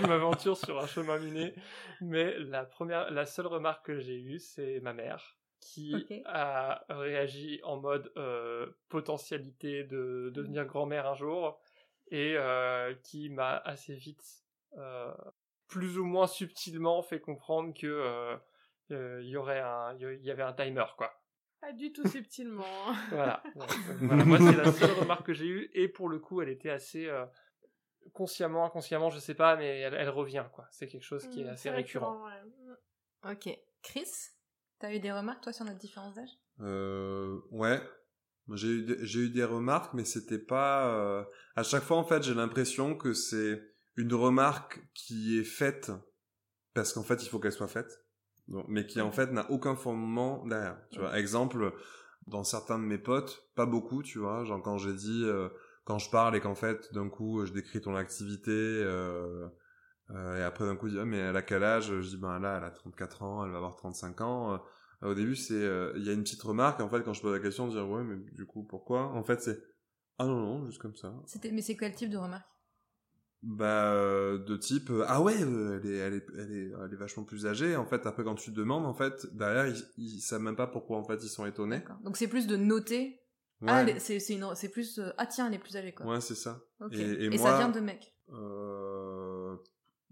[0.00, 1.54] je m'aventure sur un chemin miné.
[2.00, 7.60] Mais la première, la seule remarque que j'ai eue, c'est ma mère qui a réagi
[7.64, 8.10] en mode
[8.88, 11.60] potentialité de devenir grand-mère un jour
[12.10, 12.36] et
[13.02, 14.24] qui m'a assez vite,
[14.78, 15.12] euh,
[15.70, 18.36] plus ou moins subtilement, fait comprendre que euh,
[18.90, 21.10] euh, il y aurait un, il y avait un timer quoi.
[21.60, 22.64] Pas du tout subtilement.
[22.88, 22.94] hein.
[23.10, 23.42] Voilà.
[23.56, 23.60] Euh,
[24.00, 24.24] voilà.
[24.24, 27.06] Moi, c'est la seule remarque que j'ai eue, et pour le coup, elle était assez
[27.06, 27.24] euh,
[28.12, 30.66] consciemment, inconsciemment, je sais pas, mais elle, elle revient, quoi.
[30.70, 32.24] C'est quelque chose qui est Mm, assez c'est récurrent.
[32.24, 32.42] ouais.
[33.26, 33.32] Mm.
[33.32, 33.58] Ok.
[33.82, 34.08] Chris,
[34.78, 36.30] t'as eu des remarques, toi, sur notre différence d'âge?
[36.60, 37.80] Euh, ouais.
[38.54, 40.88] J'ai eu, eu des remarques, mais c'était pas.
[40.96, 41.24] euh,
[41.56, 43.62] À chaque fois, en fait, j'ai l'impression que c'est
[44.00, 45.92] une remarque qui est faite
[46.74, 48.04] parce qu'en fait, il faut qu'elle soit faite,
[48.48, 50.78] Donc, mais qui en fait n'a aucun fondement derrière.
[50.90, 51.74] Tu vois, exemple,
[52.26, 55.48] dans certains de mes potes, pas beaucoup, tu vois, genre quand j'ai dit, euh,
[55.84, 58.50] quand je parle et qu'en fait, d'un coup, je décris ton activité.
[58.50, 59.48] Euh,
[60.10, 61.86] euh, et après d'un coup, il dit ah, mais elle a quel âge?
[62.00, 64.60] Je dis ben là, elle a 34 ans, elle va avoir 35 ans.
[65.02, 65.54] Au début, c'est
[65.96, 66.80] il y a une petite remarque.
[66.80, 69.06] En fait, quand je pose la question, dire ouais, mais du coup, pourquoi?
[69.12, 69.58] En fait, c'est
[70.18, 71.14] ah non non, juste comme ça.
[71.26, 72.46] C'était, mais c'est quel type de remarque?
[73.42, 76.92] Bah euh, de type euh, ah ouais, euh, elle est elle est elle est elle
[76.92, 77.74] est vachement plus âgée.
[77.76, 80.98] En fait, après quand tu demandes, en fait derrière ils, ils savent même pas pourquoi
[80.98, 81.82] en fait ils sont étonnés.
[82.04, 83.16] Donc c'est plus de noter.
[83.62, 86.06] Ouais, Ah, c'est, c'est, une- c'est plus euh, ah tiens, elle est plus âgée quoi.
[86.06, 86.60] ouais c'est ça.
[86.80, 86.92] Ok.
[86.94, 88.14] Et- et ça moi- vient de mecs.
[88.32, 89.56] Euh...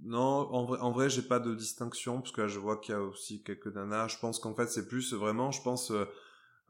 [0.00, 0.20] Non,
[0.52, 2.96] en vrai, en vrai, j'ai pas de distinction parce que là, je vois qu'il y
[2.96, 4.06] a aussi quelques nanas.
[4.08, 6.04] Je pense qu'en fait, c'est plus vraiment, je pense, euh,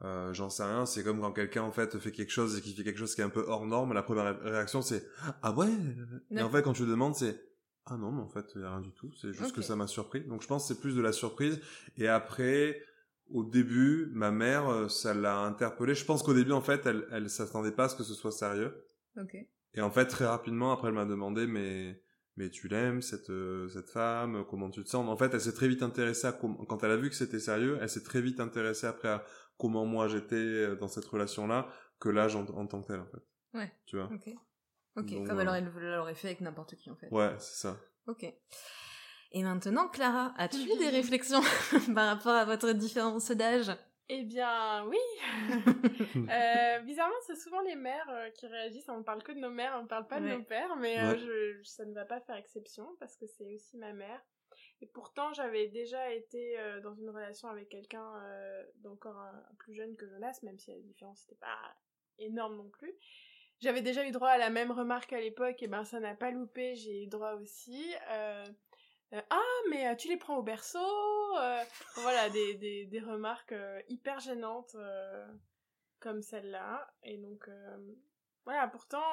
[0.03, 0.85] euh, j'en sais rien.
[0.85, 3.21] C'est comme quand quelqu'un en fait fait quelque chose et qui fait quelque chose qui
[3.21, 3.93] est un peu hors norme.
[3.93, 5.05] La première ré- réaction, c'est
[5.41, 5.69] ah ouais?
[6.31, 7.45] Et en fait, quand tu demandes, c'est
[7.91, 9.11] ah non, mais en fait, il y a rien du tout.
[9.19, 10.21] C'est juste que ça m'a surpris.
[10.21, 11.59] Donc, je pense que c'est plus de la surprise.
[11.97, 12.83] Et après,
[13.31, 15.95] au début, ma mère, euh, ça l'a interpellée.
[15.95, 18.31] Je pense qu'au début, en fait, elle, elle s'attendait pas à ce que ce soit
[18.31, 18.85] sérieux.
[19.19, 19.35] Ok.
[19.73, 21.99] Et en fait, très rapidement, après, elle m'a demandé, mais,
[22.37, 25.07] mais tu l'aimes, cette, euh, cette femme, comment tu te sens?
[25.09, 27.79] En fait, elle s'est très vite intéressée à quand elle a vu que c'était sérieux,
[27.81, 29.23] elle s'est très vite intéressée après à
[29.59, 31.67] comment moi j'étais euh, dans cette relation-là,
[31.99, 33.21] que l'âge en, en tant que tel, en fait.
[33.53, 33.71] Ouais.
[33.85, 34.09] Tu vois?
[34.11, 34.29] Ok.
[34.95, 35.05] Ok.
[35.13, 37.09] Donc, Comme elle aurait, elle aurait fait avec n'importe qui en fait.
[37.11, 37.77] Ouais, c'est ça.
[38.07, 38.25] Ok.
[39.31, 41.41] Et maintenant, Clara, as-tu eu des réflexions
[41.93, 43.71] par rapport à votre différence d'âge?
[44.11, 44.97] Eh bien, oui.
[46.15, 48.89] Euh, bizarrement, c'est souvent les mères euh, qui réagissent.
[48.89, 51.17] On parle que de nos mères, on parle pas de nos pères, mais euh, Ouais.
[51.19, 54.19] je, ça ne va pas faire exception parce que c'est aussi ma mère.
[54.81, 59.73] Et pourtant, j'avais déjà été euh, dans une relation avec quelqu'un euh, d'encore un- plus
[59.73, 61.75] jeune que Jonas, même si la différence n'était pas
[62.17, 62.93] énorme non plus.
[63.59, 66.31] J'avais déjà eu droit à la même remarque à l'époque, et ben ça n'a pas
[66.31, 67.93] loupé, j'ai eu droit aussi.
[68.09, 68.45] Euh,
[69.11, 70.79] ah, mais tu les prends au berceau
[71.95, 73.53] Voilà, des, des, des remarques
[73.89, 74.77] hyper gênantes
[75.99, 76.89] comme celle-là.
[77.03, 77.49] Et donc,
[78.45, 79.03] voilà, pourtant,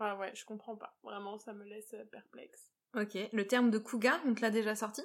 [0.00, 0.98] ouais, je comprends pas.
[1.02, 2.70] Vraiment, ça me laisse perplexe.
[2.94, 3.16] Ok.
[3.32, 5.02] Le terme de cougar, on te l'a déjà sorti?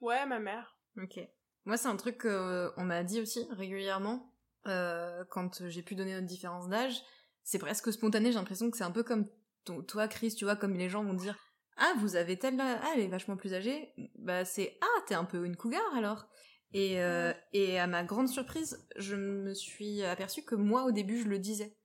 [0.00, 0.76] Ouais, ma mère.
[1.02, 1.18] Ok.
[1.64, 4.32] Moi, c'est un truc qu'on m'a dit aussi régulièrement
[4.66, 7.02] euh, quand j'ai pu donner notre différence d'âge.
[7.42, 9.28] C'est presque spontané, j'ai l'impression que c'est un peu comme
[9.64, 11.36] ton- toi, Chris, tu vois, comme les gens vont dire
[11.76, 12.60] Ah, vous avez telle.
[12.60, 13.92] Ah, elle est vachement plus âgée.
[14.16, 16.28] Bah, c'est Ah, t'es un peu une cougar alors.
[16.72, 21.18] Et, euh, et à ma grande surprise, je me suis aperçue que moi, au début,
[21.22, 21.76] je le disais.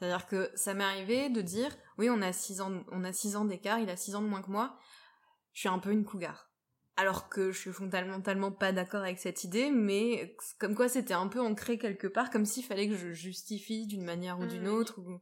[0.00, 3.36] C'est-à-dire que ça m'est arrivé de dire Oui, on a 6 ans, on a six
[3.36, 4.78] ans d'écart, il a 6 ans de moins que moi.
[5.52, 6.50] Je suis un peu une cougar
[6.96, 11.28] alors que je suis fondamentalement pas d'accord avec cette idée, mais comme quoi c'était un
[11.28, 14.74] peu ancré quelque part, comme s'il fallait que je justifie d'une manière ou d'une Mhm.
[14.74, 15.18] autre, ou,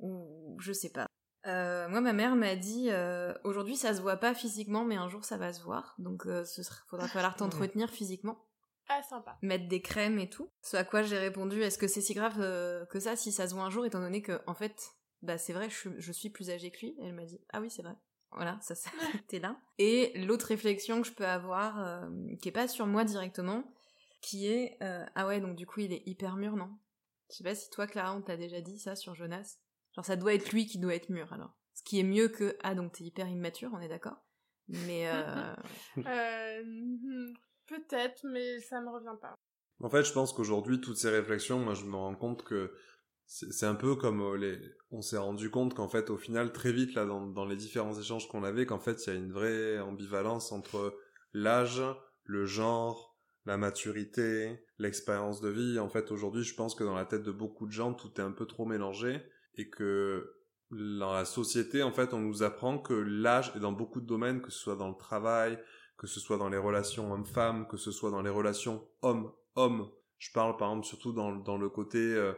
[0.00, 1.06] ou je sais pas.
[1.46, 5.08] Euh, moi, ma mère m'a dit euh, aujourd'hui ça se voit pas physiquement, mais un
[5.08, 8.44] jour ça va se voir, donc euh, ce sera, faudra falloir t'entretenir physiquement.
[8.88, 9.38] Ah, sympa.
[9.42, 10.50] mettre des crèmes et tout.
[10.62, 13.48] Ce à quoi j'ai répondu, est-ce que c'est si grave euh, que ça si ça
[13.48, 14.90] se voit un jour, étant donné que, en fait,
[15.22, 16.88] bah c'est vrai, je, suis- je suis plus âgée que lui.
[16.98, 17.94] Et elle m'a dit, ah oui, c'est vrai.
[18.32, 19.56] Voilà, ça s'arrêtait là.
[19.78, 22.08] Et l'autre réflexion que je peux avoir, euh,
[22.42, 23.64] qui est pas sur moi directement,
[24.20, 26.70] qui est, euh, ah ouais, donc du coup, il est hyper mûr, non?
[27.30, 29.58] Je sais pas si toi, Clara, on t'a déjà dit ça sur Jonas.
[29.94, 31.56] Genre, ça doit être lui qui doit être mûr, alors.
[31.74, 34.16] Ce qui est mieux que, ah, donc t'es hyper immature, on est d'accord
[34.68, 35.54] Mais, euh,
[36.06, 37.32] Euh, hmm,
[37.66, 39.34] Peut-être, mais ça me revient pas.
[39.80, 42.72] En fait, je pense qu'aujourd'hui, toutes ces réflexions, moi, je me rends compte que
[43.26, 44.58] c'est un peu comme euh, les.
[44.90, 47.98] On s'est rendu compte qu'en fait, au final, très vite, là, dans, dans les différents
[47.98, 50.96] échanges qu'on avait, qu'en fait, il y a une vraie ambivalence entre
[51.32, 51.82] l'âge,
[52.24, 55.78] le genre, la maturité, l'expérience de vie.
[55.78, 58.24] En fait, aujourd'hui, je pense que dans la tête de beaucoup de gens, tout est
[58.24, 59.22] un peu trop mélangé
[59.56, 60.34] et que
[60.70, 64.42] dans la société, en fait, on nous apprend que l'âge est dans beaucoup de domaines,
[64.42, 65.58] que ce soit dans le travail,
[65.96, 69.90] que ce soit dans les relations hommes-femmes, que ce soit dans les relations homme-homme.
[70.18, 72.32] Je parle par exemple surtout dans, dans le côté, euh,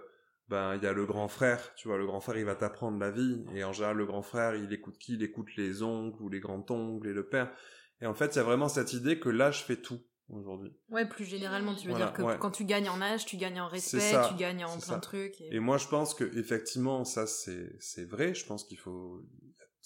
[0.48, 2.98] ben il y a le grand frère, tu vois, le grand frère il va t'apprendre
[2.98, 5.14] la vie, et en général le grand frère il écoute qui?
[5.14, 7.52] Il écoute les oncles ou les grands-oncles et le père.
[8.00, 10.72] Et en fait il y a vraiment cette idée que l'âge fait tout aujourd'hui.
[10.88, 12.36] Ouais, plus généralement, tu veux Voilà, dire que ouais.
[12.38, 15.40] quand tu gagnes en âge, tu gagnes en respect, tu gagnes en plein de trucs.
[15.40, 15.56] Et...
[15.56, 18.34] Et moi, je pense que effectivement, ça c'est c'est vrai.
[18.34, 19.22] Je pense qu'il faut.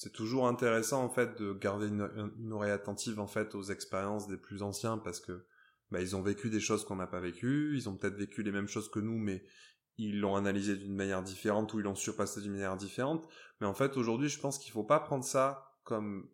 [0.02, 4.28] C'est toujours intéressant en fait de garder une, une oreille attentive en fait aux expériences
[4.28, 5.44] des plus anciens parce que
[5.90, 7.72] bah, ils ont vécu des choses qu'on n'a pas vécues.
[7.76, 9.44] Ils ont peut-être vécu les mêmes choses que nous, mais
[9.98, 13.28] ils l'ont analysé d'une manière différente ou ils l'ont surpassé d'une manière différente.
[13.60, 16.30] Mais en fait, aujourd'hui, je pense qu'il faut pas prendre ça comme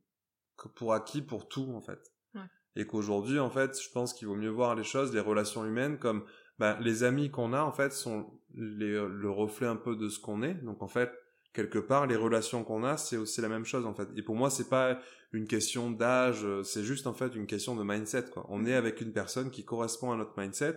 [0.76, 2.12] pour acquis pour tout en fait.
[2.37, 2.42] Ouais.
[2.76, 5.98] Et qu'aujourd'hui, en fait, je pense qu'il vaut mieux voir les choses, les relations humaines
[5.98, 6.24] comme
[6.61, 10.20] ben, les amis qu'on a en fait sont les, le reflet un peu de ce
[10.20, 10.55] qu'on est.
[10.55, 11.11] Donc en fait,
[11.57, 14.09] quelque part, les relations qu'on a, c'est aussi la même chose en fait.
[14.14, 15.01] Et pour moi, c'est pas
[15.33, 18.47] une question d'âge, euh, c'est juste en fait une question de mindset quoi.
[18.51, 20.77] On est avec une personne qui correspond à notre mindset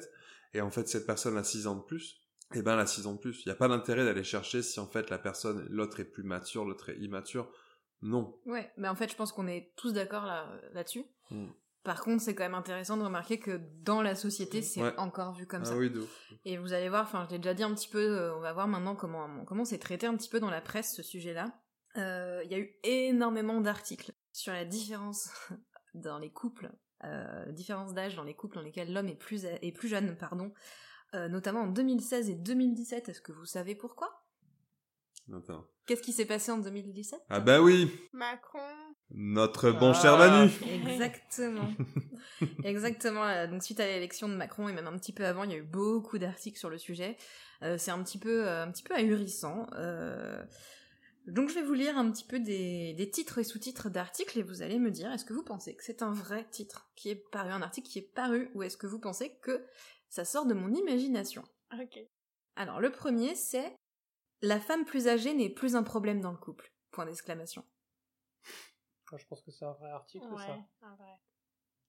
[0.54, 2.22] et en fait cette personne a 6 ans de plus.
[2.56, 3.44] Et ben elle a 6 ans de plus.
[3.46, 6.24] Il n'y a pas d'intérêt d'aller chercher si en fait la personne, l'autre est plus
[6.24, 7.52] mature, l'autre est immature.
[8.02, 8.34] Non.
[8.46, 11.04] Ouais, mais en fait, je pense qu'on est tous d'accord là, là-dessus.
[11.30, 11.48] Mm.
[11.84, 14.94] Par contre, c'est quand même intéressant de remarquer que dans la société, c'est Ouais.
[14.98, 15.78] encore vu comme ah ça.
[15.78, 16.34] oui, de ouf.
[16.46, 18.52] Et vous allez voir, enfin, je l'ai déjà dit un petit peu, euh, on va
[18.54, 21.46] voir maintenant comment comment c'est traité un petit peu dans la presse ce sujet-là.
[21.98, 25.30] Euh, Il y a eu énormément d'articles sur la différence
[25.94, 26.70] dans les couples,
[27.06, 30.54] euh, différence d'âge dans les couples dans lesquels l'homme est plus est plus jeune, pardon,
[31.15, 33.08] euh, notamment en 2016 et 2017.
[33.10, 34.26] Est-ce que vous savez pourquoi?
[35.34, 35.65] Attends.
[35.86, 38.60] Qu'est-ce qui s'est passé en 2017 Ah bah oui, Macron.
[39.12, 40.02] Notre bon Ah.
[40.02, 40.52] cher Manu.
[40.88, 41.69] Exactement.
[42.63, 43.24] Exactement.
[43.26, 45.54] euh, Donc suite à l'élection de Macron et même un petit peu avant, il y
[45.56, 47.17] a eu beaucoup d'articles sur le sujet.
[47.63, 49.67] Euh, c'est un petit peu, euh, un petit peu ahurissant.
[49.74, 50.43] Euh,
[51.28, 54.43] Donc je vais vous lire un petit peu des, des titres et sous-titres d'articles et
[54.43, 57.15] vous allez me dire est-ce que vous pensez que c'est un vrai titre qui est
[57.32, 59.65] paru, un article qui est paru, ou est-ce que vous pensez que
[60.10, 61.43] ça sort de mon imagination?
[61.74, 62.00] Ok.
[62.56, 63.76] Alors le premier c'est
[64.41, 66.72] la femme plus âgée n'est plus un problème dans le couple.
[66.91, 67.63] Point d'exclamation.
[69.17, 70.58] Je pense que c'est un vrai article, Ouais, ça.
[70.84, 71.15] un vrai.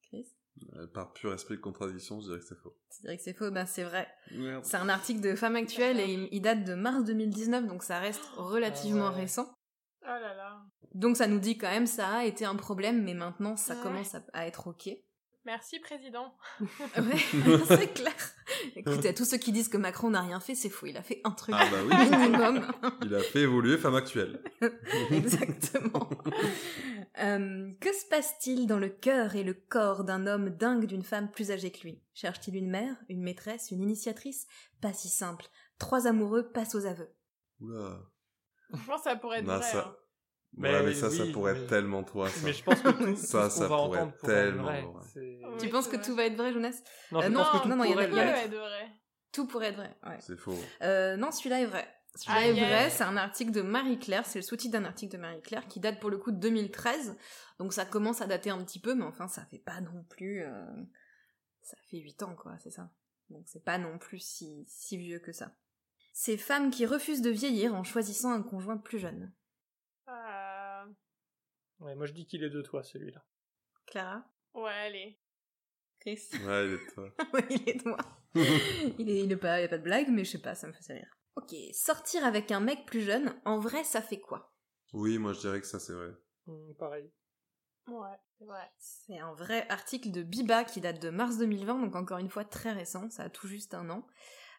[0.02, 0.26] Chris
[0.74, 2.74] Euh, Par pur esprit de contradiction, je dirais que c'est faux.
[2.94, 4.08] Tu dirais que c'est faux Ben c'est vrai.
[4.32, 4.64] Merde.
[4.64, 7.98] C'est un article de Femme Actuelle et il, il date de mars 2019, donc ça
[8.00, 9.20] reste relativement Ah ouais.
[9.20, 9.52] récent.
[10.02, 10.60] Oh là là.
[10.94, 13.82] Donc ça nous dit quand même ça a été un problème, mais maintenant ça Ouais.
[13.82, 14.88] commence à, à être ok.
[15.46, 16.34] Merci, président.
[16.60, 17.16] Ouais,
[17.66, 18.12] c'est clair.
[18.76, 20.86] Écoutez, à tous ceux qui disent que Macron n'a rien fait, c'est faux.
[20.86, 22.70] Il a fait un truc Ah bah oui, minimum.
[23.06, 24.42] il a fait évoluer Femme Actuelle.
[25.10, 26.10] Exactement.
[27.18, 31.30] Euh, que se passe-t-il dans le cœur et le corps d'un homme dingue d'une femme
[31.30, 32.02] plus âgée que lui?
[32.14, 34.46] Cherche-t-il une mère, une maîtresse, une initiatrice?
[34.80, 35.46] Pas si simple.
[35.78, 37.12] Trois amoureux passent aux aveux.
[37.60, 37.98] Oula.
[38.72, 39.66] Je pense que ça pourrait être Non, vrai.
[39.66, 39.96] ça- hein.
[40.56, 42.40] Ouais, Mais mais ça, ça pourrait mais- être tellement toi, ça.
[42.44, 44.82] Mais je pense que tout, Ça, tout ce ça pourrait être tellement vrai.
[44.82, 45.02] vrai.
[45.12, 46.04] C'est- Oui, tu penses que vrai.
[46.04, 46.82] tout va être vrai, Jonas?
[47.12, 48.50] Non, je Euh, pense non, que tout non, non, il y en a- pourrait être.
[48.52, 48.90] Ouais, vrai.
[49.32, 49.96] Tout pourrait être vrai.
[50.06, 50.16] Ouais.
[50.20, 50.56] C'est faux.
[50.82, 51.88] Euh, non, celui-là est vrai.
[52.16, 55.66] Celui-là Ah, vrai, c'est un article de Marie-Claire, c'est le sous-titre d'un article de Marie-Claire
[55.68, 57.16] qui date pour le coup de 2013,
[57.58, 60.42] donc ça commence à dater un petit peu, mais enfin ça fait pas non plus...
[60.42, 60.64] euh,
[61.62, 62.90] Ça fait 8 ans quoi, c'est ça.
[63.28, 65.54] Donc c'est pas non plus si, si vieux que ça.
[66.12, 69.32] Ces femmes qui refusent de vieillir en choisissant un conjoint plus jeune.
[70.08, 70.84] Euh,
[71.78, 73.24] Ouais, moi, je dis qu'il est de toi, celui-là.
[73.86, 74.22] Clara?
[74.52, 75.18] Ouais, allez.
[76.00, 76.20] Chris?
[76.44, 77.08] Ouais, il est de toi.
[77.32, 77.98] Ouais, il est de moi.
[78.98, 80.54] il est, il est pas, il y a pas de blague, mais je sais pas,
[80.54, 81.16] ça me faisait rire.
[81.36, 84.52] Ok, sortir avec un mec plus jeune, en vrai ça fait quoi?
[84.92, 86.10] Oui, moi je dirais que ça c'est vrai.
[86.46, 87.10] Hum, pareil.
[87.88, 88.70] Ouais, c'est vrai.
[88.78, 92.44] C'est un vrai article de Biba qui date de mars 2020, donc encore une fois
[92.44, 94.06] très récent, ça a tout juste un an.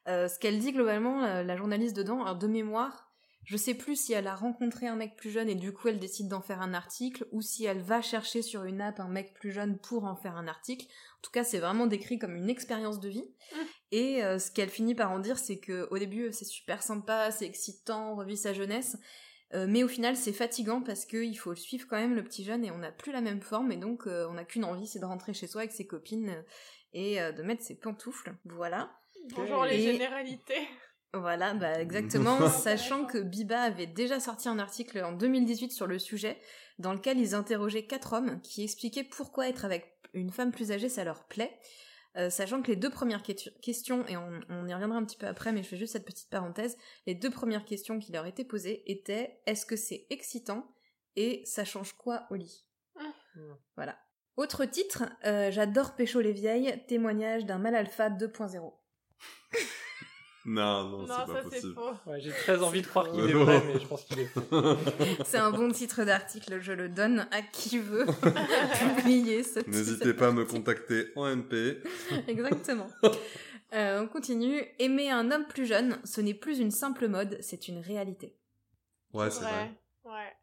[0.08, 3.11] Euh, ce qu'elle dit globalement, la, la journaliste dedans, alors de mémoire,
[3.44, 6.00] Je sais plus si elle a rencontré un mec plus jeune et du coup elle
[6.00, 9.34] décide d'en faire un article ou si elle va chercher sur une app un mec
[9.34, 10.86] plus jeune pour en faire un article.
[10.86, 13.26] En tout cas, c'est vraiment décrit comme une expérience de vie.
[13.54, 13.58] Mm.
[13.92, 17.32] Et euh, ce qu'elle finit par en dire, c'est que au début c'est super sympa,
[17.32, 18.98] c'est excitant, on revit sa jeunesse.
[19.54, 22.64] Euh, mais au final, c'est fatigant parce qu'il faut suivre quand même le petit jeune
[22.64, 25.00] et on n'a plus la même forme et donc euh, on n'a qu'une envie, c'est
[25.00, 26.44] de rentrer chez soi avec ses copines
[26.94, 28.36] et de mettre ses pantoufles.
[28.46, 28.92] Voilà.
[29.36, 30.68] Bonjour les généralités.
[31.14, 36.00] Voilà, bah exactement, sachant que Biba avait déjà sorti un article en 2018 sur le
[36.00, 36.40] sujet,
[36.80, 40.90] dans lequel ils interrogeaient quatre hommes qui expliquaient pourquoi être avec une femme plus âgée
[40.90, 41.58] ça leur plaît,
[42.18, 45.16] Euh, sachant que les deux premières que- questions, et on, on y reviendra un petit
[45.16, 48.26] peu après, mais je fais juste cette petite parenthèse, les deux premières questions qui leur
[48.26, 50.68] étaient posées étaient est-ce que c'est excitant?
[51.18, 52.66] et ça change quoi au lit?
[53.36, 53.54] Mm.
[53.78, 53.98] Voilà.
[54.38, 58.74] Autre titre, euh, j'adore pécho les vieilles, témoignage d'un mal alpha 2.0.
[60.46, 61.80] Non, non, Non, c'est ça pas c'est possible.
[62.08, 63.44] Ouais, j'ai très envie de croire qu'il est faux.
[63.46, 64.42] vrai, mais je pense qu'il est faux.
[65.26, 68.06] C'est un bon titre d'article, je le donne à qui veut
[68.98, 69.70] publier ce titre.
[69.70, 71.84] N'hésitez pas à me contacter en MP.
[72.28, 72.90] Exactement.
[73.74, 74.64] Euh, on continue.
[74.80, 78.36] Aimer un homme plus jeune, ce n'est plus une simple mode, c'est une réalité.
[79.14, 79.72] Ouais, c'est vrai.
[80.06, 80.34] Ouais.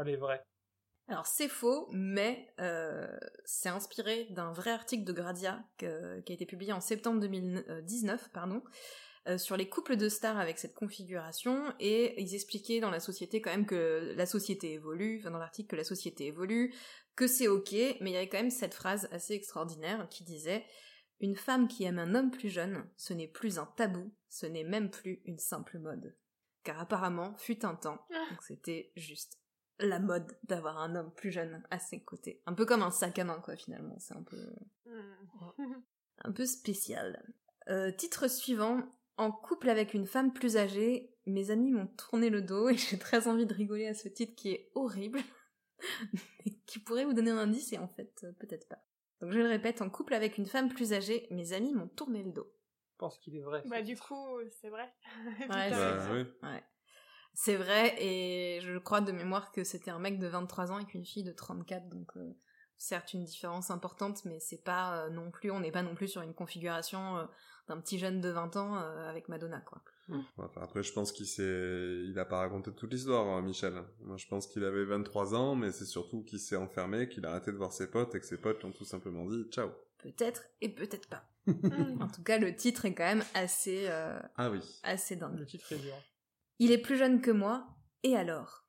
[0.00, 0.42] Elle est vraie.
[1.08, 3.06] Alors c'est faux, mais euh,
[3.44, 8.30] c'est inspiré d'un vrai article de Gradia que- qui a été publié en septembre 2019,
[8.32, 8.62] pardon,
[9.28, 13.40] euh, sur les couples de stars avec cette configuration, et ils expliquaient dans la société
[13.40, 16.74] quand même que la société évolue, enfin dans l'article que la société évolue,
[17.16, 20.64] que c'est ok, mais il y avait quand même cette phrase assez extraordinaire qui disait
[21.20, 24.64] Une femme qui aime un homme plus jeune, ce n'est plus un tabou, ce n'est
[24.64, 26.16] même plus une simple mode.
[26.62, 29.38] Car apparemment, fut un temps, donc c'était juste
[29.78, 32.42] la mode d'avoir un homme plus jeune à ses côtés.
[32.46, 33.98] Un peu comme un sac à main, quoi, finalement.
[33.98, 34.38] C'est un peu,
[34.86, 35.02] Hmm.
[36.24, 37.22] un peu spécial.
[37.68, 38.82] Euh, titre suivant.
[39.16, 42.98] En couple avec une femme plus âgée, mes amis m'ont tourné le dos et j'ai
[42.98, 45.20] très envie de rigoler à ce titre qui est horrible,
[46.44, 48.82] mais qui pourrait vous donner un indice et en fait, euh, peut-être pas.
[49.20, 52.22] Donc je le répète, en couple avec une femme plus âgée, mes amis m'ont tourné
[52.22, 52.52] le dos.
[52.92, 53.62] Je pense qu'il est vrai.
[53.66, 54.08] Bah du titre.
[54.08, 54.92] coup, c'est vrai.
[55.40, 55.70] Ouais.
[55.70, 56.24] Bah, oui.
[56.42, 56.62] Ouais.
[57.36, 60.94] C'est vrai, et je crois de mémoire que c'était un mec de 23 ans avec
[60.94, 62.32] une fille de 34, donc euh,
[62.78, 66.06] certes une différence importante, mais c'est pas euh, non plus, on n'est pas non plus
[66.06, 67.24] sur une configuration euh,
[67.68, 69.82] d'un petit jeune de 20 ans euh, avec Madonna, quoi.
[70.36, 73.82] Enfin, après, je pense qu'il s'est, il a pas raconté toute l'histoire, hein, Michel.
[74.00, 77.30] Moi, je pense qu'il avait 23 ans, mais c'est surtout qu'il s'est enfermé, qu'il a
[77.30, 79.70] arrêté de voir ses potes et que ses potes lui ont tout simplement dit ciao.
[79.98, 81.24] Peut-être et peut-être pas.
[81.46, 82.00] Hmm.
[82.00, 84.60] En tout cas, le titre est quand même assez, euh, Ah oui.
[84.82, 85.38] assez dingue.
[85.38, 85.94] Le titre est dur.
[86.58, 87.66] Il est plus jeune que moi,
[88.02, 88.66] et alors?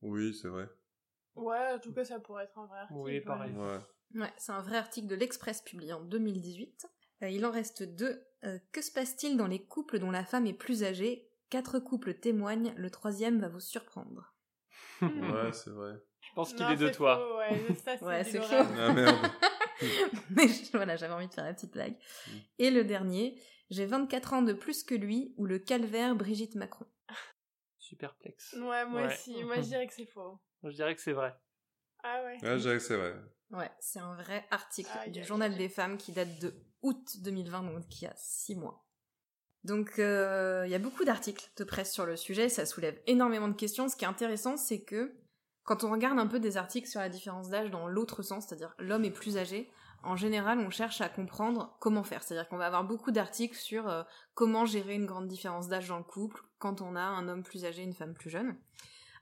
[0.00, 0.68] Oui, c'est vrai.
[1.34, 3.00] Ouais, en tout cas, ça pourrait être un vrai article.
[3.00, 3.52] Oui, pareil.
[3.52, 4.20] Ouais.
[4.20, 6.86] Ouais, c'est un vrai article de l'Express publié en 2018.
[7.24, 8.22] Euh, il en reste deux.
[8.44, 11.28] Euh, que se passe-t-il dans les couples dont la femme est plus âgée?
[11.50, 14.34] Quatre couples témoignent, le troisième va vous surprendre.
[15.02, 15.94] Ouais, c'est vrai.
[16.20, 17.18] Je pense qu'il est de toi.
[17.18, 18.54] faux, ouais, ça, c'est Ouais, faux.
[18.78, 19.30] Ah merde.
[20.30, 21.94] Mais voilà, j'avais envie de faire la petite blague.
[21.94, 22.30] Mm.
[22.58, 26.86] Et le dernier, j'ai 24 ans de plus que lui, ou le calvaire Brigitte Macron.
[27.78, 28.54] Superplex.
[28.54, 29.06] Ouais, moi Ouais.
[29.14, 29.42] aussi.
[29.44, 30.38] Moi, je dirais que c'est faux.
[30.62, 31.34] Je dirais que c'est vrai.
[32.02, 32.38] Ah ouais.
[32.42, 33.14] Ouais, je dirais que c'est vrai.
[33.50, 36.54] Ouais, c'est un vrai article du Journal des femmes qui date de
[36.84, 38.84] août 2020, donc qui a 6 mois.
[39.64, 43.48] Donc euh, il y a beaucoup d'articles de presse sur le sujet, ça soulève énormément
[43.48, 43.88] de questions.
[43.88, 45.16] Ce qui est intéressant, c'est que
[45.64, 48.74] quand on regarde un peu des articles sur la différence d'âge dans l'autre sens, c'est-à-dire
[48.78, 49.70] l'homme est plus âgé,
[50.02, 52.22] en général on cherche à comprendre comment faire.
[52.22, 54.02] C'est-à-dire qu'on va avoir beaucoup d'articles sur euh,
[54.34, 57.64] comment gérer une grande différence d'âge dans le couple quand on a un homme plus
[57.64, 58.58] âgé une femme plus jeune.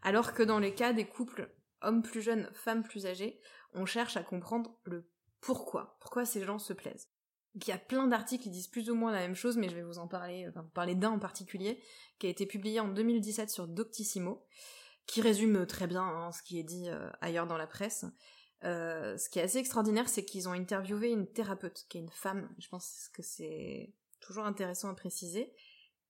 [0.03, 3.41] Alors que dans les cas des couples hommes plus jeunes, femmes plus âgées,
[3.75, 5.09] on cherche à comprendre le
[5.41, 5.97] pourquoi.
[6.01, 7.12] Pourquoi ces gens se plaisent.
[7.55, 9.75] Il y a plein d'articles qui disent plus ou moins la même chose, mais je
[9.75, 11.83] vais vous en parler, enfin, vous parler d'un en particulier,
[12.19, 14.47] qui a été publié en 2017 sur Doctissimo,
[15.07, 18.07] qui résume très bien hein, ce qui est dit euh, ailleurs dans la presse.
[18.65, 22.11] Euh, ce qui est assez extraordinaire, c'est qu'ils ont interviewé une thérapeute, qui est une
[22.11, 25.53] femme, je pense que c'est toujours intéressant à préciser,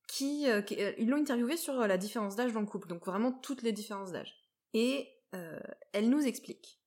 [0.07, 2.88] qui, euh, qui- euh, ils l'ont interviewée sur euh, la différence d'âge dans le couple,
[2.88, 4.36] donc vraiment toutes les différences d'âge.
[4.74, 5.59] Et euh,
[5.93, 6.78] elle nous explique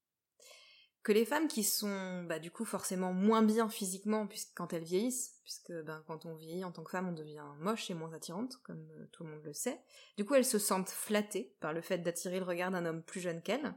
[1.05, 4.83] que les femmes qui sont bah, du coup forcément moins bien physiquement puisque quand elles
[4.83, 8.11] vieillissent, puisque ben, quand on vieillit en tant que femme on devient moche et moins
[8.11, 9.79] attirante, comme euh, tout le monde le sait,
[10.17, 13.19] du coup elles se sentent flattées par le fait d'attirer le regard d'un homme plus
[13.19, 13.75] jeune qu'elles,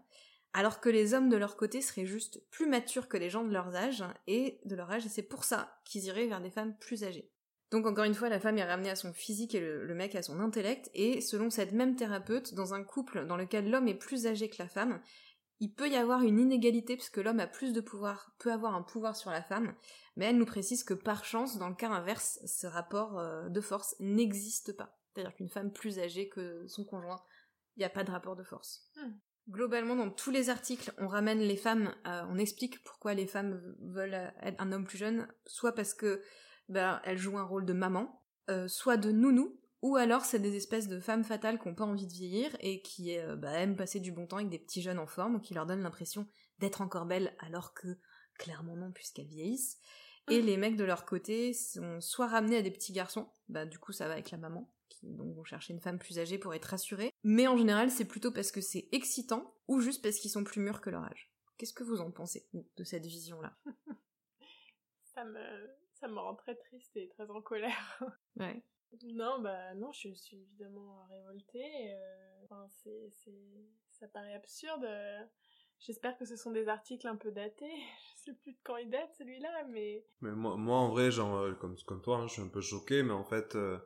[0.54, 3.52] alors que les hommes de leur côté seraient juste plus matures que les gens de
[3.52, 6.74] leur âge et de leur âge, et c'est pour ça qu'ils iraient vers des femmes
[6.78, 7.30] plus âgées.
[7.70, 10.14] Donc encore une fois, la femme est ramenée à son physique et le, le mec
[10.14, 13.94] à son intellect, et selon cette même thérapeute, dans un couple dans lequel l'homme est
[13.94, 15.02] plus âgé que la femme,
[15.60, 18.82] il peut y avoir une inégalité puisque l'homme a plus de pouvoir, peut avoir un
[18.82, 19.74] pouvoir sur la femme,
[20.16, 23.60] mais elle nous précise que par chance, dans le cas inverse, ce rapport euh, de
[23.60, 24.98] force n'existe pas.
[25.12, 27.20] C'est-à-dire qu'une femme plus âgée que son conjoint,
[27.76, 28.90] il n'y a pas de rapport de force.
[28.96, 29.12] Hmm.
[29.48, 34.30] Globalement, dans tous les articles, on ramène les femmes, on explique pourquoi les femmes veulent
[34.42, 36.22] être un homme plus jeune, soit parce que
[36.68, 40.56] bah, elles jouent un rôle de maman, euh, soit de nounou, ou alors c'est des
[40.56, 43.76] espèces de femmes fatales qui n'ont pas envie de vieillir et qui euh, bah, aiment
[43.76, 46.26] passer du bon temps avec des petits jeunes en forme, ou qui leur donnent l'impression
[46.58, 47.98] d'être encore belles alors que
[48.38, 49.78] clairement non puisqu'elles vieillissent.
[50.30, 53.78] Et les mecs de leur côté sont soit ramenés à des petits garçons, bah du
[53.78, 56.52] coup ça va avec la maman, qui donc vont chercher une femme plus âgée pour
[56.52, 57.14] être rassurée.
[57.22, 60.60] Mais en général c'est plutôt parce que c'est excitant ou juste parce qu'ils sont plus
[60.60, 61.32] mûrs que leur âge.
[61.56, 63.56] Qu'est-ce que vous en pensez de cette vision-là?
[65.14, 68.00] Ça me ça me rend très triste et très en colère.
[68.36, 68.62] Ouais.
[69.04, 71.92] Non, bah non, je suis évidemment révoltée.
[71.92, 73.10] Euh, enfin, c'est,
[73.90, 74.86] ça paraît absurde.
[75.80, 77.66] J'espère que ce sont des articles un peu datés.
[78.16, 80.04] Je sais plus de quand il date celui-là, mais.
[80.20, 82.60] Mais moi, moi en vrai, genre, euh, comme, comme toi, hein, je suis un peu
[82.60, 83.78] choqué, mais en fait, euh,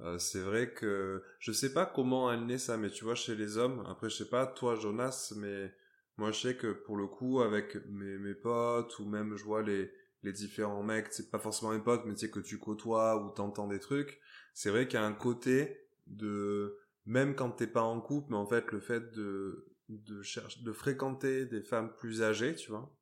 [0.00, 3.36] euh, c'est vrai que je sais pas comment elle naît ça, mais tu vois, chez
[3.36, 5.72] les hommes, après, je sais pas, toi, Jonas, mais
[6.16, 9.62] moi, je sais que pour le coup, avec mes, mes potes, ou même, je vois
[9.62, 9.90] les,
[10.22, 13.30] les différents mecs, c'est pas forcément mes potes, mais tu sais, que tu côtoies ou
[13.30, 14.20] t'entends des trucs,
[14.54, 18.36] c'est vrai qu'il y a un côté de, même quand t'es pas en couple, mais
[18.36, 22.94] en fait, le fait de, de chercher, de fréquenter des femmes plus âgées, tu vois.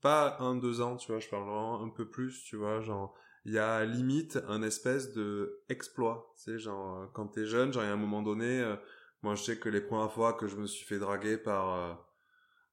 [0.00, 1.48] Pas un, deux ans, tu vois, je parle
[1.82, 6.42] un peu plus, tu vois, genre, il y a limite un espèce de exploit, tu
[6.42, 8.76] sais, genre, quand t'es jeune, genre, il y a un moment donné, euh,
[9.22, 11.94] moi, je sais que les premières fois que je me suis fait draguer par, euh,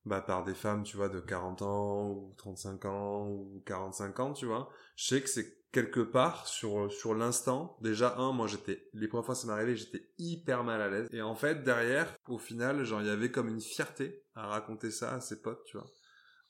[0.05, 4.33] bah, par des femmes, tu vois, de 40 ans, ou 35 ans, ou 45 ans,
[4.33, 8.87] tu vois, je sais que c'est quelque part sur sur l'instant déjà un moi j'étais
[8.93, 11.09] les premières fois ça m'est arrivé j'étais hyper mal à l'aise.
[11.11, 14.89] Et en fait derrière au final genre il y avait comme une fierté à raconter
[14.89, 15.87] ça à ses potes tu vois.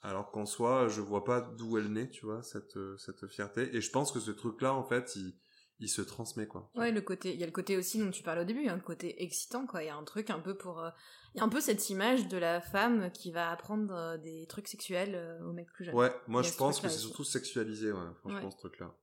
[0.04, 3.76] Alors qu'en soi je vois pas d'où elle naît tu vois cette cette fierté.
[3.76, 5.34] Et je pense que ce truc là en fait il
[5.80, 6.72] il se transmet quoi.
[6.76, 8.66] Ouais, le côté, il y a le côté aussi dont tu parles au début, il
[8.66, 9.84] y a un côté excitant quoi.
[9.84, 10.84] Il y a un truc un peu pour,
[11.34, 14.68] il y a un peu cette image de la femme qui va apprendre des trucs
[14.68, 15.96] sexuels aux mecs plus jeunes.
[15.96, 18.96] Ouais, moi je pense que c'est surtout sexualisé, ouais, franchement ce truc là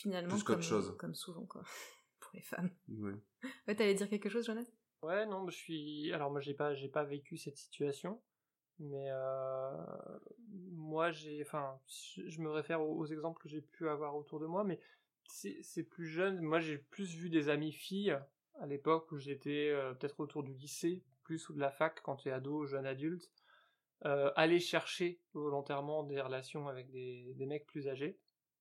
[0.00, 0.96] finalement comme, chose.
[0.98, 1.62] comme souvent quoi
[2.20, 3.14] pour les femmes ouais,
[3.68, 4.72] ouais t'allais dire quelque chose Jonathan
[5.02, 8.22] ouais non je suis alors moi j'ai pas j'ai pas vécu cette situation
[8.78, 9.86] mais euh...
[10.72, 14.64] moi j'ai enfin je me réfère aux, exemples que j'ai pu avoir autour de moi
[14.64, 14.80] mais
[15.30, 18.16] c'est plus jeune moi j'ai plus vu des amis filles
[18.60, 22.16] à l'époque où j'étais euh, peut-être autour du lycée plus ou de la fac quand
[22.16, 23.30] tu es ado jeune adulte
[24.04, 28.18] euh, aller chercher volontairement des relations avec des, des mecs plus âgés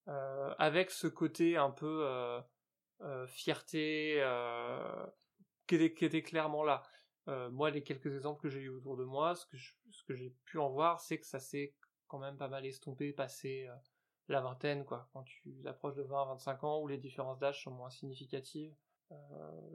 [0.08, 2.06] euh, avec ce côté un peu
[3.28, 4.22] fierté
[5.68, 6.84] qui était, qui, était, clairement là.
[7.52, 9.46] moi, les quelques exemples que j'ai eu autour de moi, ce
[10.06, 11.74] que j'ai pu en voir, c'est que ça s'est
[12.08, 13.70] quand même pas mal estompé, passé
[14.34, 15.10] la vingtaine, quoi.
[15.14, 18.74] Quand tu approches de 20 25 ans, où les différences d'âge sont moins significatives,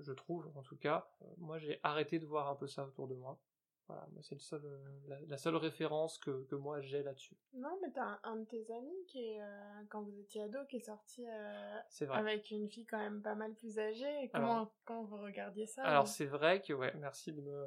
[0.01, 1.09] je trouve, en tout cas.
[1.39, 3.39] moi, j'ai arrêté de voir un peu ça autour de moi.
[3.87, 7.37] Voilà, c'est seul, euh, la, seule référence que, que moi j'ai là-dessus.
[7.53, 10.77] Non, mais t'as un, de tes amis qui est, euh, quand vous étiez ado, qui
[10.77, 14.23] est sorti euh, avec une fille quand même pas mal plus âgée.
[14.23, 17.67] Et comment, quand vous regardiez ça Alors c'est vrai que, ouais, merci de me,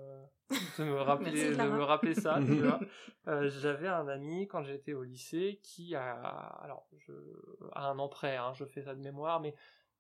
[0.79, 2.39] de me rappeler, de me rappeler ça.
[3.49, 7.13] J'avais un ami quand j'étais au lycée qui a, alors, je,
[7.73, 9.53] à un an près, hein, je fais ça de mémoire, mais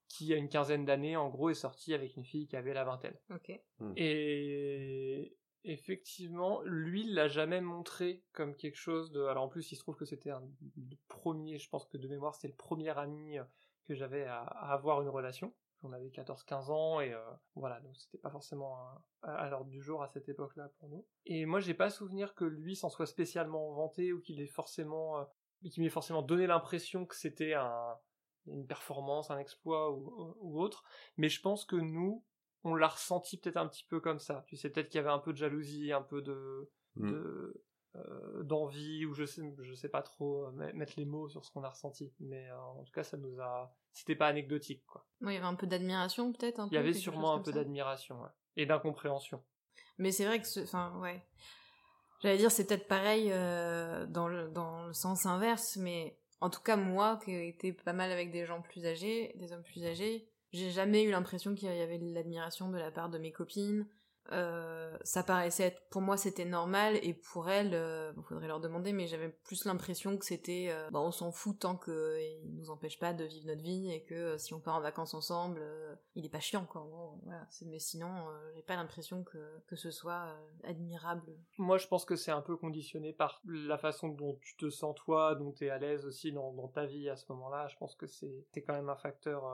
[0.07, 2.85] qui a une quinzaine d'années en gros est sorti avec une fille qui avait la
[2.85, 3.17] vingtaine.
[3.29, 3.51] Ok.
[3.79, 3.93] Hmm.
[3.97, 5.35] Et
[5.87, 9.23] effectivement, lui, il l'a jamais montré comme quelque chose de.
[9.23, 10.43] Alors en plus, il se trouve que c'était un
[11.07, 13.43] premier, je pense que de mémoire, c'était le premier ami euh,
[13.87, 15.53] que j'avais à, avoir une relation.
[15.83, 17.21] On avait 14-15 ans et euh,
[17.55, 18.77] voilà, donc c'était pas forcément
[19.21, 21.05] à, l'ordre du jour à cette époque-là pour nous.
[21.25, 25.19] Et moi, j'ai pas souvenir que lui s'en soit spécialement vanté ou qu'il ait forcément,
[25.19, 25.23] euh,
[25.71, 27.95] qu'il m'ait forcément donné l'impression que c'était un,
[28.47, 30.83] une performance, un exploit ou, ou autre.
[31.15, 32.25] Mais je pense que nous,
[32.63, 34.43] on l'a ressenti peut-être un petit peu comme ça.
[34.47, 37.13] Tu sais, peut-être qu'il y avait un peu de jalousie, un peu de, Mm.
[37.95, 41.51] euh, d'envie, ou je sais, je sais pas trop euh, mettre les mots sur ce
[41.51, 42.13] qu'on a ressenti.
[42.19, 45.05] Mais euh, en tout cas, ça nous a, c'était pas anecdotique, quoi.
[45.21, 46.67] il y avait un peu d'admiration, peut-être.
[46.71, 48.19] Il y avait sûrement un peu d'admiration,
[48.55, 49.43] et d'incompréhension.
[49.97, 51.23] Mais c'est vrai que, enfin, ouais.
[52.19, 56.75] J'allais dire, c'est peut-être pareil dans, le, dans le sens inverse, mais en tout cas,
[56.75, 60.27] moi, qui ai été pas mal avec des gens plus âgés, des hommes plus âgés,
[60.51, 63.87] j'ai jamais eu l'impression qu'il y avait de l'admiration de la part de mes copines.
[64.33, 68.91] Euh, ça paraissait être, pour moi c'était normal et pour elles, euh, faudrait leur demander,
[68.91, 72.99] mais j'avais plus l'impression que c'était, euh, bah, on s'en fout tant qu'ils nous empêchent
[72.99, 75.95] pas de vivre notre vie et que euh, si on part en vacances ensemble, euh,
[76.15, 76.85] il est pas chiant quoi.
[77.65, 79.37] Mais sinon, j'ai pas l'impression que,
[79.67, 81.37] que ce soit admirable.
[81.57, 84.95] Moi je pense que c'est un peu conditionné par la façon dont tu te sens
[84.95, 87.67] toi, dont tu es à l'aise aussi dans, dans, ta vie à ce moment-là.
[87.69, 89.45] Je pense que c'est quand même un facteur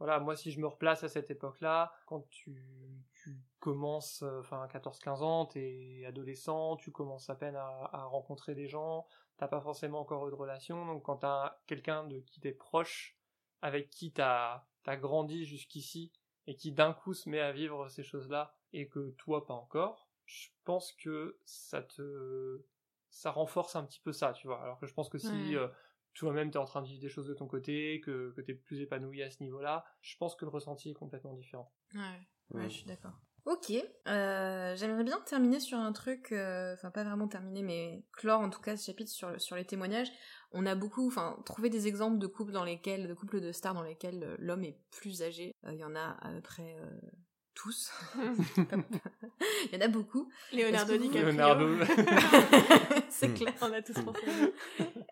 [0.00, 4.66] voilà, moi si je me replace à cette époque-là, quand tu, tu commences, euh, enfin
[4.66, 9.60] 14-15 ans, t'es adolescent, tu commences à peine à, à rencontrer des gens, t'as pas
[9.60, 13.16] forcément encore eu de relation, donc quand t'as quelqu'un de qui t'es proche,
[13.62, 16.12] avec qui t'as as grandi jusqu'ici,
[16.48, 20.10] et qui d'un coup se met à vivre ces choses-là, et que toi pas encore,
[20.24, 22.64] je pense que ça te
[23.10, 24.62] ça renforce un petit peu ça, tu vois.
[24.62, 25.56] Alors que je pense que si Ouais.
[25.56, 25.68] euh,
[26.14, 28.80] toi-même t'es en train de vivre des choses de ton côté, que, que t'es plus
[28.80, 31.72] épanoui à ce niveau-là, je pense que le ressenti est complètement différent.
[31.94, 32.68] Ouais, ouais, Ouais.
[32.70, 33.12] je suis d'accord.
[33.46, 33.72] Ok,
[34.06, 38.50] euh, j'aimerais bien terminer sur un truc, euh, enfin pas vraiment terminer, mais clore en
[38.50, 40.12] tout cas ce chapitre sur, sur les témoignages.
[40.52, 43.72] On a beaucoup, enfin, trouvé des exemples de couples dans lesquels, de couples de stars
[43.72, 45.54] dans lesquels euh, l'homme est plus âgé.
[45.64, 46.90] Euh, Il y en a à peu près euh,
[47.62, 47.90] tous.
[49.72, 50.30] Il y en a beaucoup.
[50.52, 51.32] Leonardo Est-ce que vous- DiCaprio.
[51.32, 51.84] Leonardo.
[53.10, 53.34] C'est Hmm.
[53.34, 53.54] clair.
[53.60, 54.20] On a tous pensé.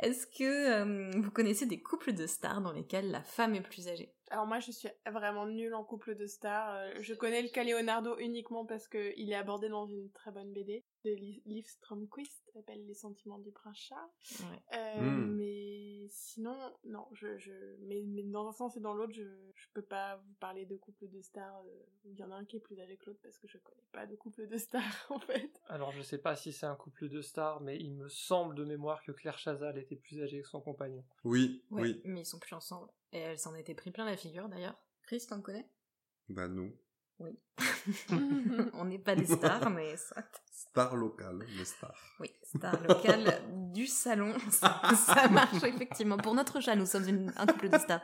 [0.00, 3.88] Est-ce que euh, vous connaissez des couples de stars dans lesquels la femme est plus
[3.88, 4.14] âgée?
[4.30, 6.74] Alors moi, je suis vraiment nulle en couple de stars.
[6.74, 10.30] Euh, Je connais le cas Leonardo uniquement parce que il est abordé dans une très
[10.30, 14.10] bonne BD de Li- Liv Stromquist, qui s'appelle Les sentiments du prince Charles.
[14.40, 14.62] Ouais.
[14.76, 15.36] Euh, Hmm.
[15.36, 17.52] Mais sinon, non, je, je,
[17.86, 19.22] mais, mais dans un sens et dans l'autre, je,
[19.54, 22.34] je peux pas vous parler de couple de stars euh, où il y en a
[22.34, 24.56] un qui est plus âgé que l'autre parce que je connais pas de couple de
[24.58, 25.50] stars en fait.
[25.68, 28.64] Alors je sais pas si c'est un couple de stars, mais il me semble de
[28.64, 31.04] mémoire que Claire Chazal était plus âgée que son compagnon.
[31.24, 32.00] Oui, Ouais, oui.
[32.04, 32.90] mais ils sont plus ensemble.
[33.12, 34.76] Et elle s'en était pris plein la figure d'ailleurs.
[35.02, 35.68] Chris, t'en connais?
[36.28, 36.72] Bah nous.
[38.74, 40.22] On n'est pas des stars, mais ça.
[40.52, 41.96] Star locale, mais star.
[42.20, 43.40] Oui, star locale
[43.72, 44.34] du salon.
[44.50, 46.16] Ça, marche effectivement.
[46.16, 48.00] Pour notre chat, nous sommes un couple de stars.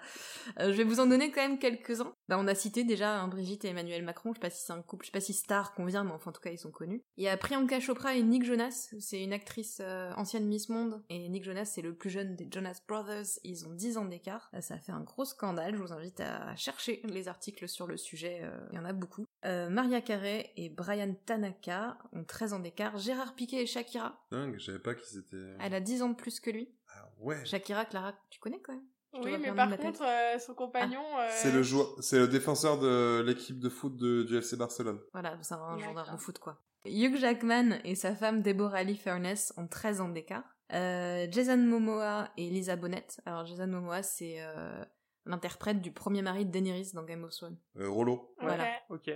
[0.60, 2.14] Euh, je vais vous en donner quand même quelques-uns.
[2.28, 4.30] Bah, on a cité déjà hein, Brigitte et Emmanuel Macron.
[4.32, 6.30] Je sais pas si c'est un couple, je sais pas si star convient, mais enfin
[6.30, 7.02] en tout cas ils sont connus.
[7.16, 8.90] Il y a Priyanka Chopra et Nick Jonas.
[8.98, 11.02] C'est une actrice euh, ancienne Miss Monde.
[11.08, 13.38] Et Nick Jonas, c'est le plus jeune des Jonas Brothers.
[13.42, 14.50] Ils ont 10 ans d'écart.
[14.54, 15.76] Euh, Ça a fait un gros scandale.
[15.76, 18.42] Je vous invite à chercher les articles sur le sujet.
[18.70, 19.26] Il y en a beaucoup.
[19.44, 22.98] Maria Carey et Brian Tanaka ont 13 ans d'écart.
[22.98, 24.24] Gérard Piquet et Shakira.
[24.34, 25.54] Dingue, je savais pas qu'ils étaient.
[25.60, 26.74] Elle a 10 ans de plus que lui.
[26.94, 27.44] Ah ouais.
[27.44, 31.04] Shakira, Clara, tu connais quand même Je Oui, mais par contre, euh, son compagnon.
[31.18, 35.00] euh, C'est le joueur, c'est le défenseur de l'équipe de foot de- du FC Barcelone.
[35.12, 36.60] Voilà, c'est un gendarme au foot quoi.
[36.86, 40.44] Hugh Jackman et sa femme Deborah Lee Furness ont 13 ans d'écart.
[40.72, 43.06] Euh, Jason Momoa et Lisa Bonet.
[43.26, 44.84] Alors Jason Momoa, c'est euh,
[45.26, 47.58] l'interprète du premier mari de Daenerys dans Game of Thrones.
[47.76, 48.34] Euh, Rollo.
[48.38, 48.42] ok.
[48.42, 48.66] Voilà.
[48.90, 49.10] Ok.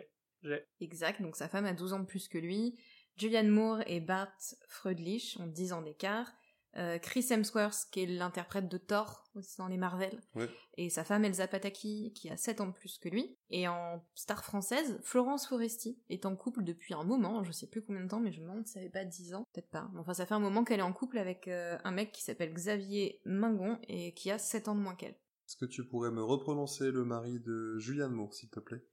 [0.80, 2.78] Exact, donc sa femme a 12 ans de plus que lui.
[3.18, 4.32] Julianne Moore et Bart
[4.68, 6.32] Freudlich ont 10 ans d'écart.
[6.76, 10.48] Euh, Chris Hemsworth, qui est l'interprète de Thor aussi dans les Marvel, Ouais.
[10.76, 13.36] et sa femme Elsa Pataki, qui a 7 ans de plus que lui.
[13.50, 17.82] Et en star française, Florence Foresti est en couple depuis un moment, je sais plus
[17.82, 19.90] combien de temps, mais je me demande si ça fait pas 10 ans, peut-être pas.
[19.96, 22.52] Enfin, ça fait un moment qu'elle est en couple avec euh, un mec qui s'appelle
[22.52, 25.12] Xavier Mingon et qui a 7 ans de moins qu'elle.
[25.48, 28.84] Est-ce que tu pourrais me reprononcer le mari de Julianne Moore, s'il te plaît?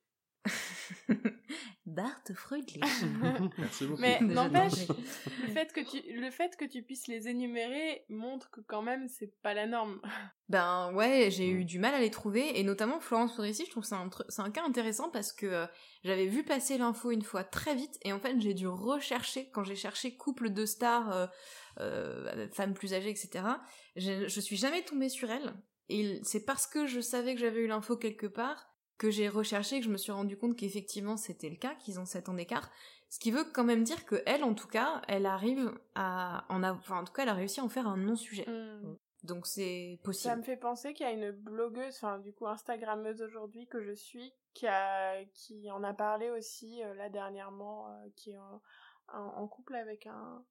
[1.85, 2.83] Bart Freudlich.
[3.57, 4.01] Merci beaucoup.
[4.01, 8.61] Mais n'empêche, le fait que tu le fait que tu puisses les énumérer montre que
[8.61, 9.99] quand même c'est pas la norme.
[10.47, 13.81] Ben ouais, j'ai eu du mal à les trouver, et notamment Florence Foresti, je trouve
[13.81, 15.65] que c'est un, tru- c'est un cas intéressant parce que euh,
[16.03, 19.63] j'avais vu passer l'info une fois très vite, et en fait j'ai dû rechercher, quand
[19.63, 21.25] j'ai cherché couple de stars, euh,
[21.79, 23.43] euh, femmes plus âgées, etc.,
[23.95, 25.55] je, je suis jamais tombée sur elle,
[25.89, 28.67] et c'est parce que je savais que j'avais eu l'info quelque part
[28.97, 32.05] que j'ai recherché, que je me suis rendu compte qu'effectivement c'était le cas, qu'ils ont
[32.05, 32.69] 7 ans d'écart,
[33.09, 36.63] ce qui veut quand même dire que elle, en tout cas, elle arrive à en
[36.63, 38.45] avoir, enfin en tout cas elle a réussi à en faire un non-sujet.
[38.49, 38.95] Hmm.
[39.23, 40.31] Donc c'est possible.
[40.31, 43.81] Ça me fait penser qu'il y a une blogueuse, enfin du coup Instagrammeuse aujourd'hui que
[43.81, 48.37] je suis, qui a qui en a parlé aussi euh, là dernièrement, euh, qui est
[48.37, 48.61] en,
[49.13, 50.45] en- en couple avec un.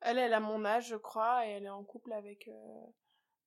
[0.00, 2.86] Elle, elle a mon âge, je crois, et elle est en couple avec euh,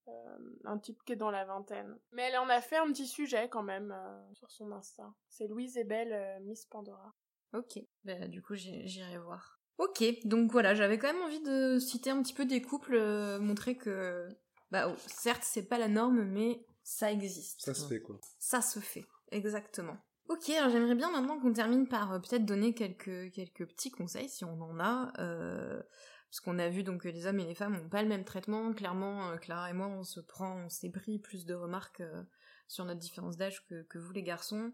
[0.10, 1.98] euh, un type qui est dans la vingtaine.
[2.12, 5.14] Mais elle en a fait un petit sujet quand même euh, sur son Insta.
[5.30, 7.14] C'est Louise et Belle, euh, Miss Pandora.
[7.54, 9.60] Ok, bah, du coup j'irai voir.
[9.80, 13.40] Ok, donc voilà, j'avais quand même envie de citer un petit peu des couples, euh,
[13.40, 14.28] montrer que,
[14.72, 17.62] bah oh, certes c'est pas la norme, mais ça existe.
[17.62, 18.20] Ça se fait, quoi.
[18.40, 19.98] Ça se fait, exactement.
[20.28, 24.30] Ok, alors j'aimerais bien maintenant qu'on termine par euh, peut-être donner quelques, quelques petits conseils,
[24.30, 25.82] si on en a, euh,
[26.30, 28.24] parce qu'on a vu donc que les hommes et les femmes n'ont pas le même
[28.24, 28.74] traitement.
[28.74, 32.24] Clairement, euh, Clara et moi, on se prend, on s'est pris plus de remarques euh,
[32.68, 34.72] sur notre différence d'âge que, vous les garçons.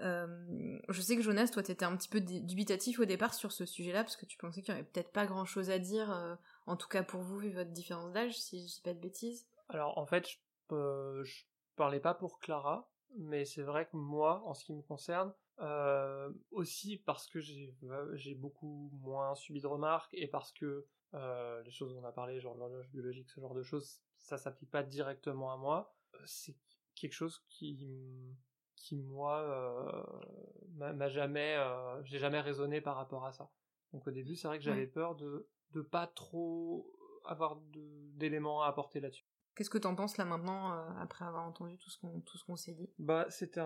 [0.00, 3.64] Euh, je sais que Jonas, toi, t'étais un petit peu dubitatif au départ sur ce
[3.66, 6.88] sujet-là, parce que tu pensais qu'il y aurait peut-être pas grand-chose à dire, en tout
[6.88, 9.46] cas pour vous, vu votre différence d'âge, si je dis pas de bêtises.
[9.68, 10.36] Alors en fait, je,
[10.72, 11.44] euh, je
[11.76, 16.32] parlais pas pour Clara, mais c'est vrai que moi, en ce qui me concerne, euh,
[16.50, 17.74] aussi parce que j'ai
[18.14, 22.12] j'ai beaucoup moins subi de remarques et parce que euh, les choses dont on a
[22.12, 25.94] parlé, genre l'horloge biologique, ce genre de choses, ça s'applique pas directement à moi.
[26.14, 26.56] euh, C'est
[26.94, 28.36] quelque chose qui
[28.76, 33.50] qui moi euh, m'a jamais euh, j'ai jamais raisonné par rapport à ça.
[33.92, 36.94] Donc au début c'est vrai que j'avais peur de de pas trop
[37.24, 37.60] avoir
[38.14, 39.26] d'éléments à apporter là-dessus
[39.58, 42.88] Qu'est-ce que t'en penses là maintenant euh, après avoir entendu tout ce qu'on s'est dit?
[43.00, 43.58] Bah c'était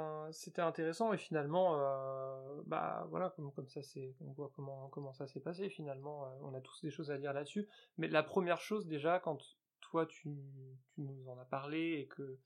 [0.63, 5.27] intéressant et finalement euh, bah voilà comme comme ça c'est on voit comment comment ça
[5.27, 7.69] s'est passé finalement euh, on a tous des choses à dire là-dessus.
[7.99, 9.37] Mais la première chose déjà quand
[9.83, 10.31] toi tu
[10.95, 12.39] tu nous en as parlé et que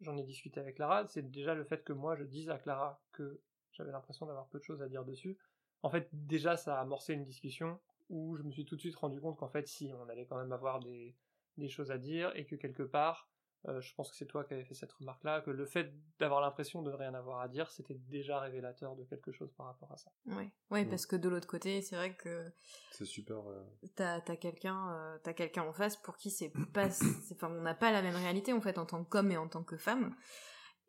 [0.00, 3.02] j'en ai discuté avec Clara c'est déjà le fait que moi je dise à Clara
[3.12, 3.42] que
[3.72, 5.36] j'avais l'impression d'avoir peu de choses à dire dessus.
[5.82, 7.78] En fait déjà ça a amorcé une discussion
[8.08, 10.38] où je me suis tout de suite rendu compte qu'en fait si on allait quand
[10.38, 11.14] même avoir des
[11.58, 13.28] des choses à dire et que quelque part,
[13.68, 16.40] euh, je pense que c'est toi qui avais fait cette remarque-là, que le fait d'avoir
[16.40, 19.90] l'impression de ne rien avoir à dire, c'était déjà révélateur de quelque chose par rapport
[19.92, 20.12] à ça.
[20.26, 22.52] Ouais, ouais, parce que de l'autre côté, c'est vrai que
[22.92, 23.38] c'est super.
[23.48, 23.64] Euh...
[23.96, 26.88] T'as as, quelqu'un, euh, t'as quelqu'un en face pour qui c'est pas,
[27.32, 29.64] enfin, on n'a pas la même réalité en fait en tant qu'homme et en tant
[29.64, 30.14] que femme.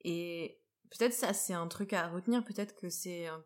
[0.01, 0.61] Et
[0.91, 2.43] peut-être ça, c'est un truc à retenir.
[2.43, 3.43] Peut-être que c'est un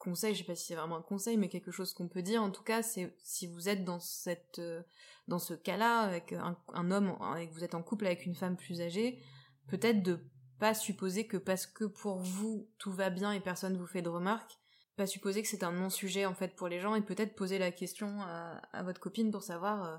[0.00, 2.42] conseil, je sais pas si c'est vraiment un conseil, mais quelque chose qu'on peut dire.
[2.42, 4.82] En tout cas, c'est si vous êtes dans cette, euh,
[5.28, 8.56] dans ce cas-là, avec un, homme, et que vous êtes en couple avec une femme
[8.56, 9.22] plus âgée,
[9.68, 10.18] peut-être de
[10.58, 14.08] pas supposer que parce que pour vous tout va bien et personne vous fait de
[14.08, 14.58] remarques,
[14.96, 17.70] pas supposer que c'est un non-sujet en fait pour les gens et peut-être poser la
[17.70, 19.96] question à, votre copine pour savoir euh,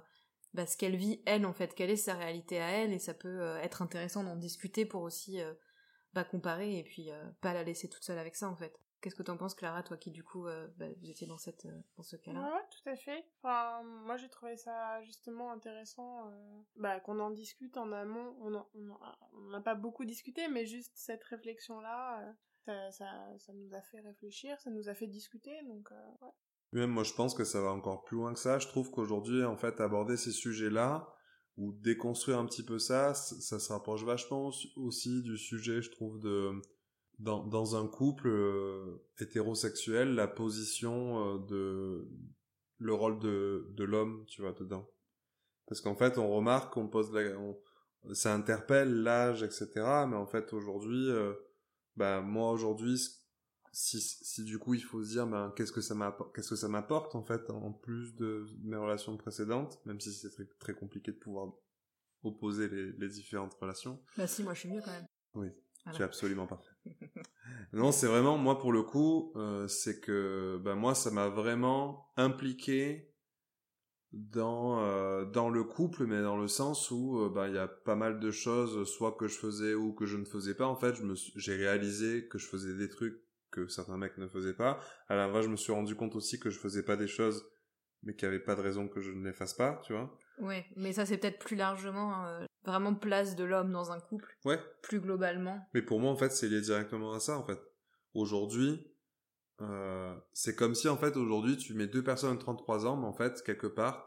[0.53, 3.15] bah, ce qu'elle vit elle en fait, quelle est sa réalité à elle et ça
[3.15, 5.39] peut euh, être intéressant d'en discuter pour aussi
[6.13, 7.09] bah, comparer et puis
[7.41, 8.79] pas la laisser toute seule avec ça en fait.
[9.01, 11.65] Qu'est-ce que t'en penses, Clara, toi qui du coup, euh, bah, vous étiez dans cette,
[11.65, 12.39] euh, dans ce cas-là?
[12.39, 13.25] Ouais, tout à fait.
[13.41, 18.35] Enfin, moi j'ai trouvé ça justement intéressant, euh, bah, qu'on en discute en amont.
[18.43, 22.35] On n'a pas beaucoup discuté, mais juste cette réflexion-là,
[22.65, 23.07] ça, ça,
[23.39, 26.29] ça, nous a fait réfléchir, ça nous a fait discuter, donc ouais.
[26.73, 28.59] Même moi, je pense que ça va encore plus loin que ça.
[28.59, 31.13] Je trouve qu'aujourd'hui, en fait, aborder ces sujets-là
[31.57, 36.19] ou déconstruire un petit peu ça, ça se rapproche vachement aussi du sujet, je trouve,
[36.19, 36.61] de
[37.21, 42.07] dans, dans un couple euh, hétérosexuel la position euh, de
[42.77, 44.89] le rôle de, de l'homme tu vois dedans.
[45.67, 47.31] Parce qu'en fait on remarque qu'on pose la
[48.13, 49.69] ça interpelle l'âge etc
[50.07, 51.33] mais en fait aujourd'hui euh,
[51.95, 52.99] ben moi aujourd'hui
[53.71, 56.55] si, si du coup il faut se dire ben qu'est-ce que ça m'apporte qu'est-ce que
[56.55, 60.73] ça m'apporte en fait en plus de mes relations précédentes même si c'est très, très
[60.73, 61.53] compliqué de pouvoir
[62.23, 63.99] opposer les, les différentes relations.
[64.17, 65.07] Bah si moi je suis mieux quand même.
[65.35, 65.49] Oui
[65.83, 65.97] voilà.
[65.97, 66.70] tu es absolument parfait
[67.73, 72.07] non, c'est vraiment moi pour le coup, euh, c'est que ben moi ça m'a vraiment
[72.17, 73.11] impliqué
[74.11, 77.67] dans euh, dans le couple, mais dans le sens où euh, ben il y a
[77.67, 80.65] pas mal de choses, soit que je faisais ou que je ne faisais pas.
[80.67, 80.95] En fait,
[81.35, 83.21] j'ai réalisé que je faisais des trucs
[83.51, 84.79] que certains mecs ne faisaient pas.
[85.07, 87.45] À la fois, je me suis rendu compte aussi que je faisais pas des choses,
[88.03, 90.17] mais qu'il n'y avait pas de raison que je ne les fasse pas, tu vois.
[90.39, 94.35] Ouais, mais ça c'est peut-être plus largement euh, vraiment place de l'homme dans un couple.
[94.45, 94.59] Ouais.
[94.81, 95.67] Plus globalement.
[95.73, 97.59] Mais pour moi en fait c'est lié directement à ça en fait.
[98.13, 98.91] Aujourd'hui,
[99.61, 103.05] euh, c'est comme si en fait aujourd'hui tu mets deux personnes de 33 ans, mais
[103.05, 104.05] en fait quelque part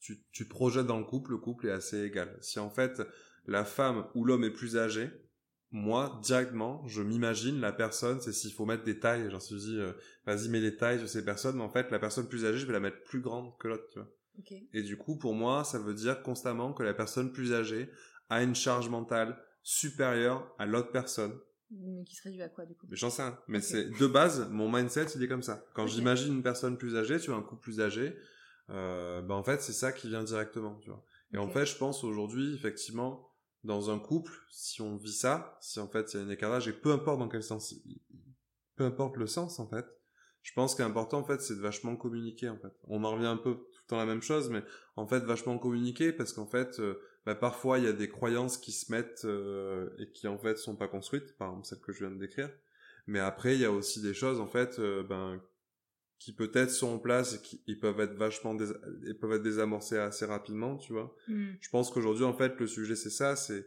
[0.00, 2.36] tu, tu projettes dans le couple, le couple est assez égal.
[2.40, 3.02] Si en fait
[3.46, 5.10] la femme ou l'homme est plus âgé,
[5.70, 9.78] moi directement je m'imagine la personne, c'est s'il faut mettre des tailles, j'en suis dit
[9.78, 9.92] euh,
[10.26, 12.66] vas-y mets des tailles sur ces personnes, mais en fait la personne plus âgée je
[12.66, 14.08] vais la mettre plus grande que l'autre, tu vois.
[14.72, 17.90] Et du coup, pour moi, ça veut dire constamment que la personne plus âgée
[18.28, 21.38] a une charge mentale supérieure à l'autre personne.
[21.70, 22.86] Mais qui serait dû à quoi, du coup?
[22.88, 23.38] Mais j'en sais rien.
[23.48, 25.64] Mais c'est de base, mon mindset, il est comme ça.
[25.74, 28.16] Quand j'imagine une personne plus âgée, tu vois, un couple plus âgé,
[28.70, 31.04] euh, ben en fait, c'est ça qui vient directement, tu vois.
[31.32, 33.30] Et en fait, je pense aujourd'hui, effectivement,
[33.64, 36.68] dans un couple, si on vit ça, si en fait il y a un écartage,
[36.68, 37.74] et peu importe dans quel sens,
[38.76, 39.86] peu importe le sens, en fait,
[40.42, 42.72] je pense qu'important, en fait, c'est de vachement communiquer, en fait.
[42.84, 44.62] On en revient un peu tout la même chose, mais
[44.96, 46.94] en fait vachement communiquer parce qu'en fait euh,
[47.26, 50.56] bah, parfois il y a des croyances qui se mettent euh, et qui en fait
[50.56, 52.50] sont pas construites, par exemple celle que je viens de décrire.
[53.06, 55.40] Mais après il y a aussi des choses en fait euh, ben
[56.18, 58.66] qui peut-être sont en place et qui ils peuvent être vachement dés
[59.06, 61.14] ils peuvent être désamorcés assez rapidement, tu vois.
[61.28, 61.52] Mm.
[61.60, 63.66] Je pense qu'aujourd'hui en fait le sujet c'est ça, c'est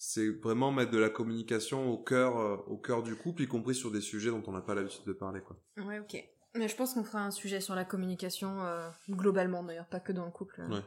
[0.00, 3.90] c'est vraiment mettre de la communication au cœur au cœur du couple y compris sur
[3.90, 5.60] des sujets dont on n'a pas l'habitude de parler quoi.
[5.76, 6.24] Ouais, OK.
[6.54, 10.12] Mais je pense qu'on fera un sujet sur la communication, euh, globalement d'ailleurs, pas que
[10.12, 10.82] dans le couple, euh, ouais.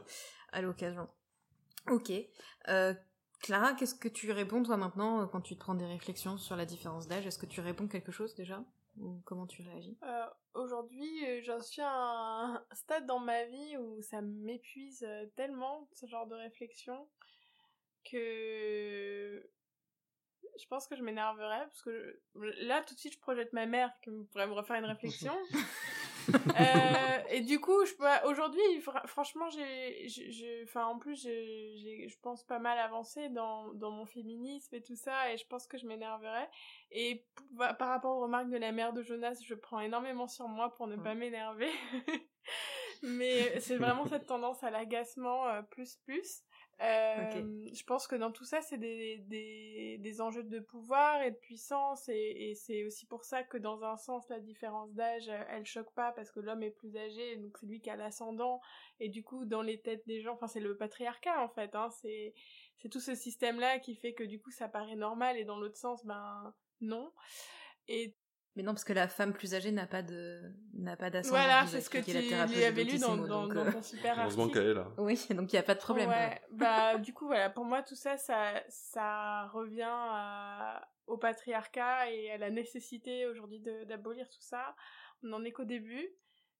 [0.52, 1.08] à l'occasion.
[1.90, 2.12] Ok.
[2.68, 2.94] Euh,
[3.40, 6.64] Clara, qu'est-ce que tu réponds toi maintenant quand tu te prends des réflexions sur la
[6.64, 7.26] différence d'âge?
[7.26, 8.62] Est-ce que tu réponds quelque chose déjà?
[8.98, 9.96] Ou comment tu réagis?
[10.54, 16.26] Aujourd'hui, j'en suis à un stade dans ma vie où ça m'épuise tellement, ce genre
[16.26, 17.08] de réflexion,
[18.04, 19.42] que
[20.60, 23.90] je pense que je m'énerverais parce que là tout de suite je projette ma mère
[24.02, 25.34] qui pourrait me refaire une réflexion
[26.56, 31.20] Euh, et du coup, je, bah, aujourd'hui, fr- franchement, j'ai, j'ai- j'ai- enfin, en plus,
[31.20, 35.44] j'ai, je pense pas mal avancé dans, dans mon féminisme et tout ça, et je
[35.48, 36.44] pense que je m'énerverai.
[36.92, 40.46] Et bah, par rapport aux remarques de la mère de Jonas, je prends énormément sur
[40.46, 41.70] moi pour ne pas m'énerver.
[43.02, 46.42] Mais c'est vraiment cette tendance à l'agacement euh, plus plus.
[46.80, 51.30] Euh, Je pense que dans tout ça, c'est des, des, des enjeux de pouvoir et
[51.30, 55.44] de puissance, et, c'est aussi pour ça que dans un sens, la différence d'âge, euh,
[55.50, 58.60] elle choque pas parce que l'homme est plus âgé, donc c'est lui qui a l'ascendant,
[58.98, 61.88] et du coup, dans les têtes des gens, enfin, c'est le patriarcat en fait, hein,
[61.90, 62.34] c'est
[62.78, 65.76] c'est tout ce système-là qui fait que du coup, ça paraît normal, et dans l'autre
[65.76, 67.12] sens, ben non.
[68.54, 70.42] Mais non, parce que la femme plus âgée n'a pas de
[70.74, 71.38] n'a pas d'ascendant.
[71.38, 74.18] voilà, c'est ce que tu lui avais lu dans, dans, donc, dans euh, ton super
[74.20, 74.60] Heureusement article.
[74.60, 74.88] qu'elle est là.
[74.98, 76.10] Oui, donc il n'y a pas de problème.
[76.10, 82.10] Ouais, bah du coup voilà, pour moi tout ça, ça, ça revient à- au patriarcat
[82.10, 84.74] et à la nécessité aujourd'hui de- d'abolir tout ça.
[85.22, 86.06] On n'en est qu'au début.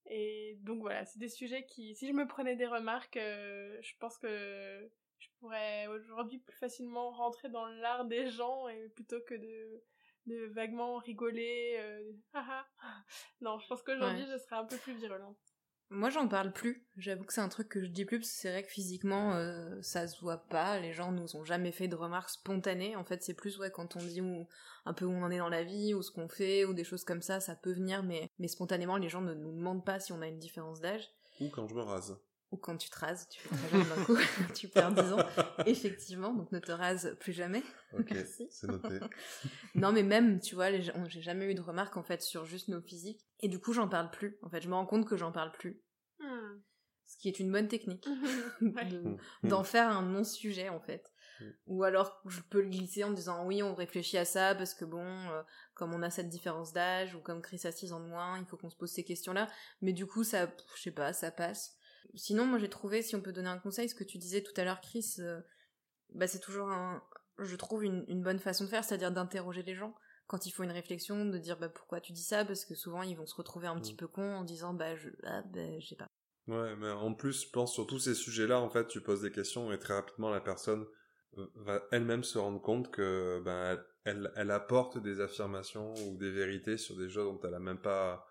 [0.06, 3.92] Et donc voilà, c'est des sujets qui, si je me prenais des remarques, euh, je
[4.00, 9.34] pense que je pourrais aujourd'hui plus facilement rentrer dans l'art des gens et plutôt que
[9.34, 9.82] de,
[10.26, 11.76] de vaguement rigoler.
[11.78, 13.02] euh, ah ah.
[13.40, 14.28] Non, je pense qu'aujourd'hui Ouais.
[14.32, 15.36] je serais un peu plus virulente.
[15.94, 16.86] Moi, j'en parle plus.
[16.96, 19.34] J'avoue que c'est un truc que je dis plus parce que c'est vrai que physiquement,
[19.34, 20.78] euh, ça se voit pas.
[20.80, 22.96] Les gens nous ont jamais fait de remarques spontanées.
[22.96, 24.48] En fait, c'est plus ouais quand on dit où,
[24.86, 26.84] un peu où on en est dans la vie, ou ce qu'on fait, ou des
[26.84, 30.00] choses comme ça, ça peut venir, mais mais spontanément, les gens ne nous demandent pas
[30.00, 31.06] si on a une différence d'âge.
[31.40, 32.18] Ou quand je me rase.
[32.52, 34.16] Ou quand tu te rases, tu fais très jeune d'un coup,
[34.54, 35.26] tu perds 10 ans.
[35.66, 37.62] Effectivement, donc ne te rase plus jamais.
[37.98, 38.46] Ok, Merci.
[38.50, 39.00] c'est noté.
[39.74, 42.80] Non, mais même, tu vois, j'ai jamais eu de remarques en fait sur juste nos
[42.82, 43.26] physiques.
[43.40, 44.38] Et du coup, j'en parle plus.
[44.42, 45.80] En fait, je me rends compte que j'en parle plus.
[46.20, 46.60] Hmm.
[47.06, 48.06] Ce qui est une bonne technique.
[48.60, 48.84] Ouais.
[48.84, 48.98] de-
[49.42, 49.48] Mm.
[49.48, 51.10] d'en faire un non-sujet en fait.
[51.40, 51.44] Mm.
[51.66, 54.84] Ou alors je peux le glisser en disant oui on réfléchit à ça parce que
[54.84, 55.42] bon euh,
[55.74, 58.44] comme on a cette différence d'âge ou comme Chris a 6 ans de moins il
[58.46, 59.48] faut qu'on se pose ces questions là
[59.80, 61.76] mais du coup ça je sais pas ça passe.
[62.14, 64.52] Sinon moi j'ai trouvé si on peut donner un conseil ce que tu disais tout
[64.56, 65.40] à l'heure Chris euh,
[66.14, 67.02] bah c'est toujours un
[67.38, 69.94] je trouve une, une bonne façon de faire c'est-à-dire d'interroger les gens
[70.26, 73.02] quand il faut une réflexion de dire bah pourquoi tu dis ça parce que souvent
[73.02, 73.96] ils vont se retrouver un petit Mm.
[73.96, 76.06] peu cons en disant bah je ah, bah, sais pas.
[76.48, 79.30] Ouais, mais en plus, je pense sur tous ces sujets-là, en fait, tu poses des
[79.30, 80.84] questions et très rapidement, la personne
[81.38, 86.16] euh, va elle-même se rendre compte que ben elle, elle, elle apporte des affirmations ou
[86.16, 88.26] des vérités sur des choses dont elle a même pas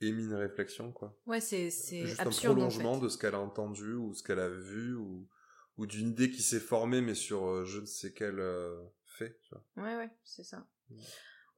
[0.00, 1.16] émis une réflexion, quoi.
[1.26, 3.04] Ouais c'est c'est Juste absurde un en prolongement fait.
[3.04, 5.28] de ce qu'elle a entendu ou ce qu'elle a vu ou,
[5.76, 9.38] ou d'une idée qui s'est formée mais sur euh, je ne sais quel euh, fait,
[9.42, 9.84] tu vois.
[9.84, 10.66] Ouais, ouais, c'est ça.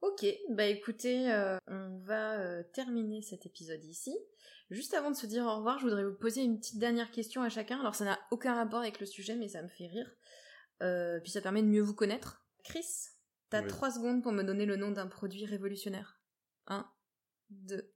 [0.01, 4.17] Ok, bah écoutez, euh, on va euh, terminer cet épisode ici.
[4.71, 7.43] Juste avant de se dire au revoir, je voudrais vous poser une petite dernière question
[7.43, 7.79] à chacun.
[7.79, 10.09] Alors ça n'a aucun rapport avec le sujet, mais ça me fait rire.
[10.81, 12.43] Euh, puis ça permet de mieux vous connaître.
[12.63, 12.85] Chris,
[13.51, 13.67] t'as Oui.
[13.67, 16.19] trois secondes pour me donner le nom d'un produit révolutionnaire.
[16.67, 16.89] Un,
[17.51, 17.91] deux,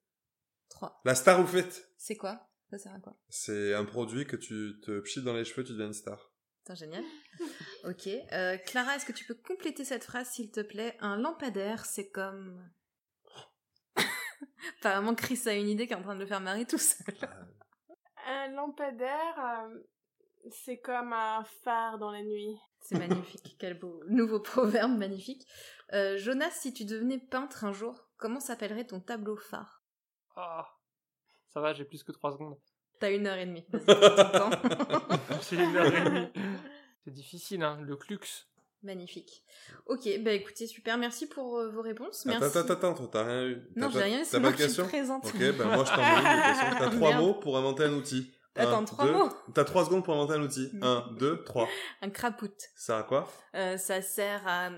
[0.70, 1.01] trois.
[1.05, 2.47] La star ou fait C'est quoi?
[2.70, 3.16] Ça sert à quoi?
[3.30, 6.32] C'est un produit que tu te pchites dans les cheveux, tu deviens une star.
[6.59, 7.03] Putain, génial.
[7.84, 8.07] Ok.
[8.07, 10.97] Euh, Clara, est-ce que tu peux compléter cette phrase, s'il te plaît?
[10.99, 12.68] Un lampadaire, c'est comme...
[14.80, 17.16] Apparemment, Chris a une idée qui est en train de le faire marrer tout seul.
[18.26, 19.80] Un lampadaire, euh,
[20.49, 22.57] c'est comme un phare dans la nuit.
[22.82, 23.55] C'est magnifique.
[23.59, 25.45] Quel beau nouveau proverbe magnifique.
[25.93, 29.75] Euh, Jonas, si tu devenais peintre un jour, comment s'appellerait ton tableau phare?
[30.36, 30.68] Ah,
[31.54, 32.58] ça va, j'ai plus que 3 secondes.
[33.00, 33.66] T'as une heure et demie.
[33.70, 35.18] Vas-y, prends ton temps.
[35.50, 36.28] J'ai une heure et demie.
[37.04, 38.48] C'est difficile, hein, le clux.
[38.84, 39.44] Magnifique.
[39.88, 40.98] Ok, bah écoutez, super.
[40.98, 42.26] Merci pour euh, vos réponses.
[42.26, 42.44] Merci.
[42.44, 43.68] Attends, attends, attends, toi, t'as rien eu.
[43.76, 45.26] Non, T'as j'ai rien eu, T'as c'est pas moi de question présente.
[45.26, 46.78] Ok, ben moi je t'en question.
[46.78, 48.32] T'as trois mots pour inventer un outil.
[48.58, 50.70] Attends, Un, trois deux- mots T'as trois secondes pour inventer un outil.
[50.74, 50.84] Mm.
[50.84, 51.68] Un, deux, trois.
[52.02, 52.54] Un crapout.
[52.76, 53.28] Ça sert à quoi?
[53.56, 54.70] Euh, ça sert à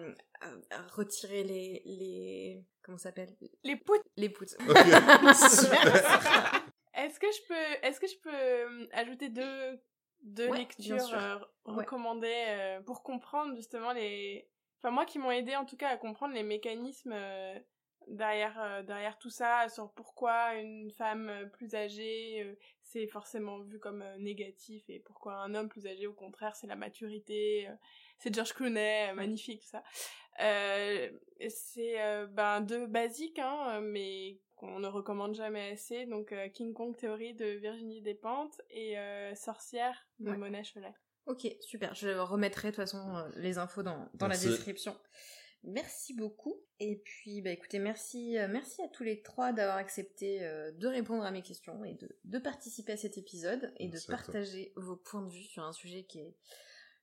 [0.93, 3.35] retirer les, les comment ça s'appelle?
[3.63, 4.03] Les poutres.
[4.15, 4.55] les poutres.
[6.93, 9.79] Est-ce que je peux, est-ce que je peux euh, ajouter deux,
[10.21, 11.35] deux Ouais, lectures euh,
[11.65, 11.75] Ouais.
[11.83, 15.97] recommandées euh, pour comprendre justement les, enfin moi qui m'ont aidé en tout cas à
[15.97, 17.59] comprendre les mécanismes euh,
[18.07, 23.79] derrière euh, derrière tout ça, sur pourquoi une femme plus âgée euh, c'est forcément vu
[23.79, 27.67] comme euh, négatif et pourquoi un homme plus âgé au contraire c'est la maturité.
[28.20, 29.84] C'est George Clooney, euh, magnifique tout ça.
[30.39, 31.09] Euh,
[31.49, 36.05] c'est euh, ben deux basiques hein, mais qu'on ne recommande jamais assez.
[36.05, 40.38] Donc euh, King Kong Théorie de Virginie Despentes et euh, Sorcière de Ouais.
[40.38, 40.93] Mona Cholet.
[41.26, 41.93] Ok, super.
[41.95, 44.95] Je remettrai de toute façon euh, les infos dans, dans la description.
[45.63, 46.55] Merci beaucoup.
[46.80, 50.88] Et puis, bah écoutez, merci, euh, merci à tous les trois d'avoir accepté euh, de
[50.88, 54.72] répondre à mes questions et de, de participer à cet épisode et Merci de partager
[54.76, 56.36] vos points de vue sur un sujet qui est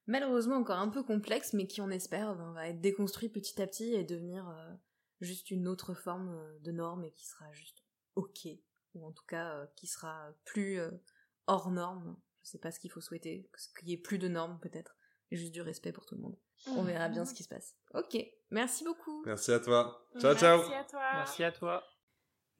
[0.06, 3.66] malheureusement encore un peu complexe, mais qui, on espère, ben, va être déconstruit petit à
[3.66, 4.74] petit et devenir euh,
[5.20, 7.82] juste une autre forme euh, de norme et qui sera juste
[8.14, 8.48] ok
[8.94, 10.90] ou en tout cas euh, qui sera plus euh,
[11.46, 12.16] hors norme.
[12.42, 14.96] Je sais pas ce qu'il faut souhaiter, qu'il y ait plus de normes peut-être,
[15.30, 16.38] juste du respect pour tout le monde.
[16.66, 17.74] On verra bien ce qui se passe.
[17.94, 18.16] Ok,
[18.50, 19.22] merci beaucoup.
[19.24, 20.06] Merci à toi.
[20.18, 20.58] Ciao, ciao.
[20.58, 21.10] Merci à toi.
[21.14, 21.84] Merci à toi.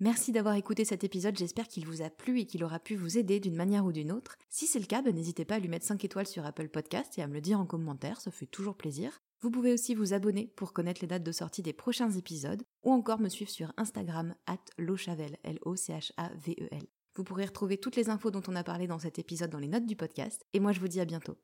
[0.01, 3.17] Merci d'avoir écouté cet épisode, j'espère qu'il vous a plu et qu'il aura pu vous
[3.17, 4.37] aider d'une manière ou d'une autre.
[4.51, 7.17] Si c'est le cas, ben, n'hésitez pas à lui mettre 5 étoiles sur Apple Podcast
[7.17, 9.23] et à me le dire en commentaire, ça fait toujours plaisir.
[9.41, 12.93] Vous pouvez aussi vous abonner pour connaître les dates de sortie des prochains épisodes, ou
[12.93, 16.83] encore me suivre sur Instagram, at lochavel, L-O-C-H-A-V-E-L.
[17.15, 19.69] Vous pourrez retrouver toutes les infos dont on a parlé dans cet épisode dans les
[19.69, 21.37] notes du podcast, et moi je vous dis à bientôt.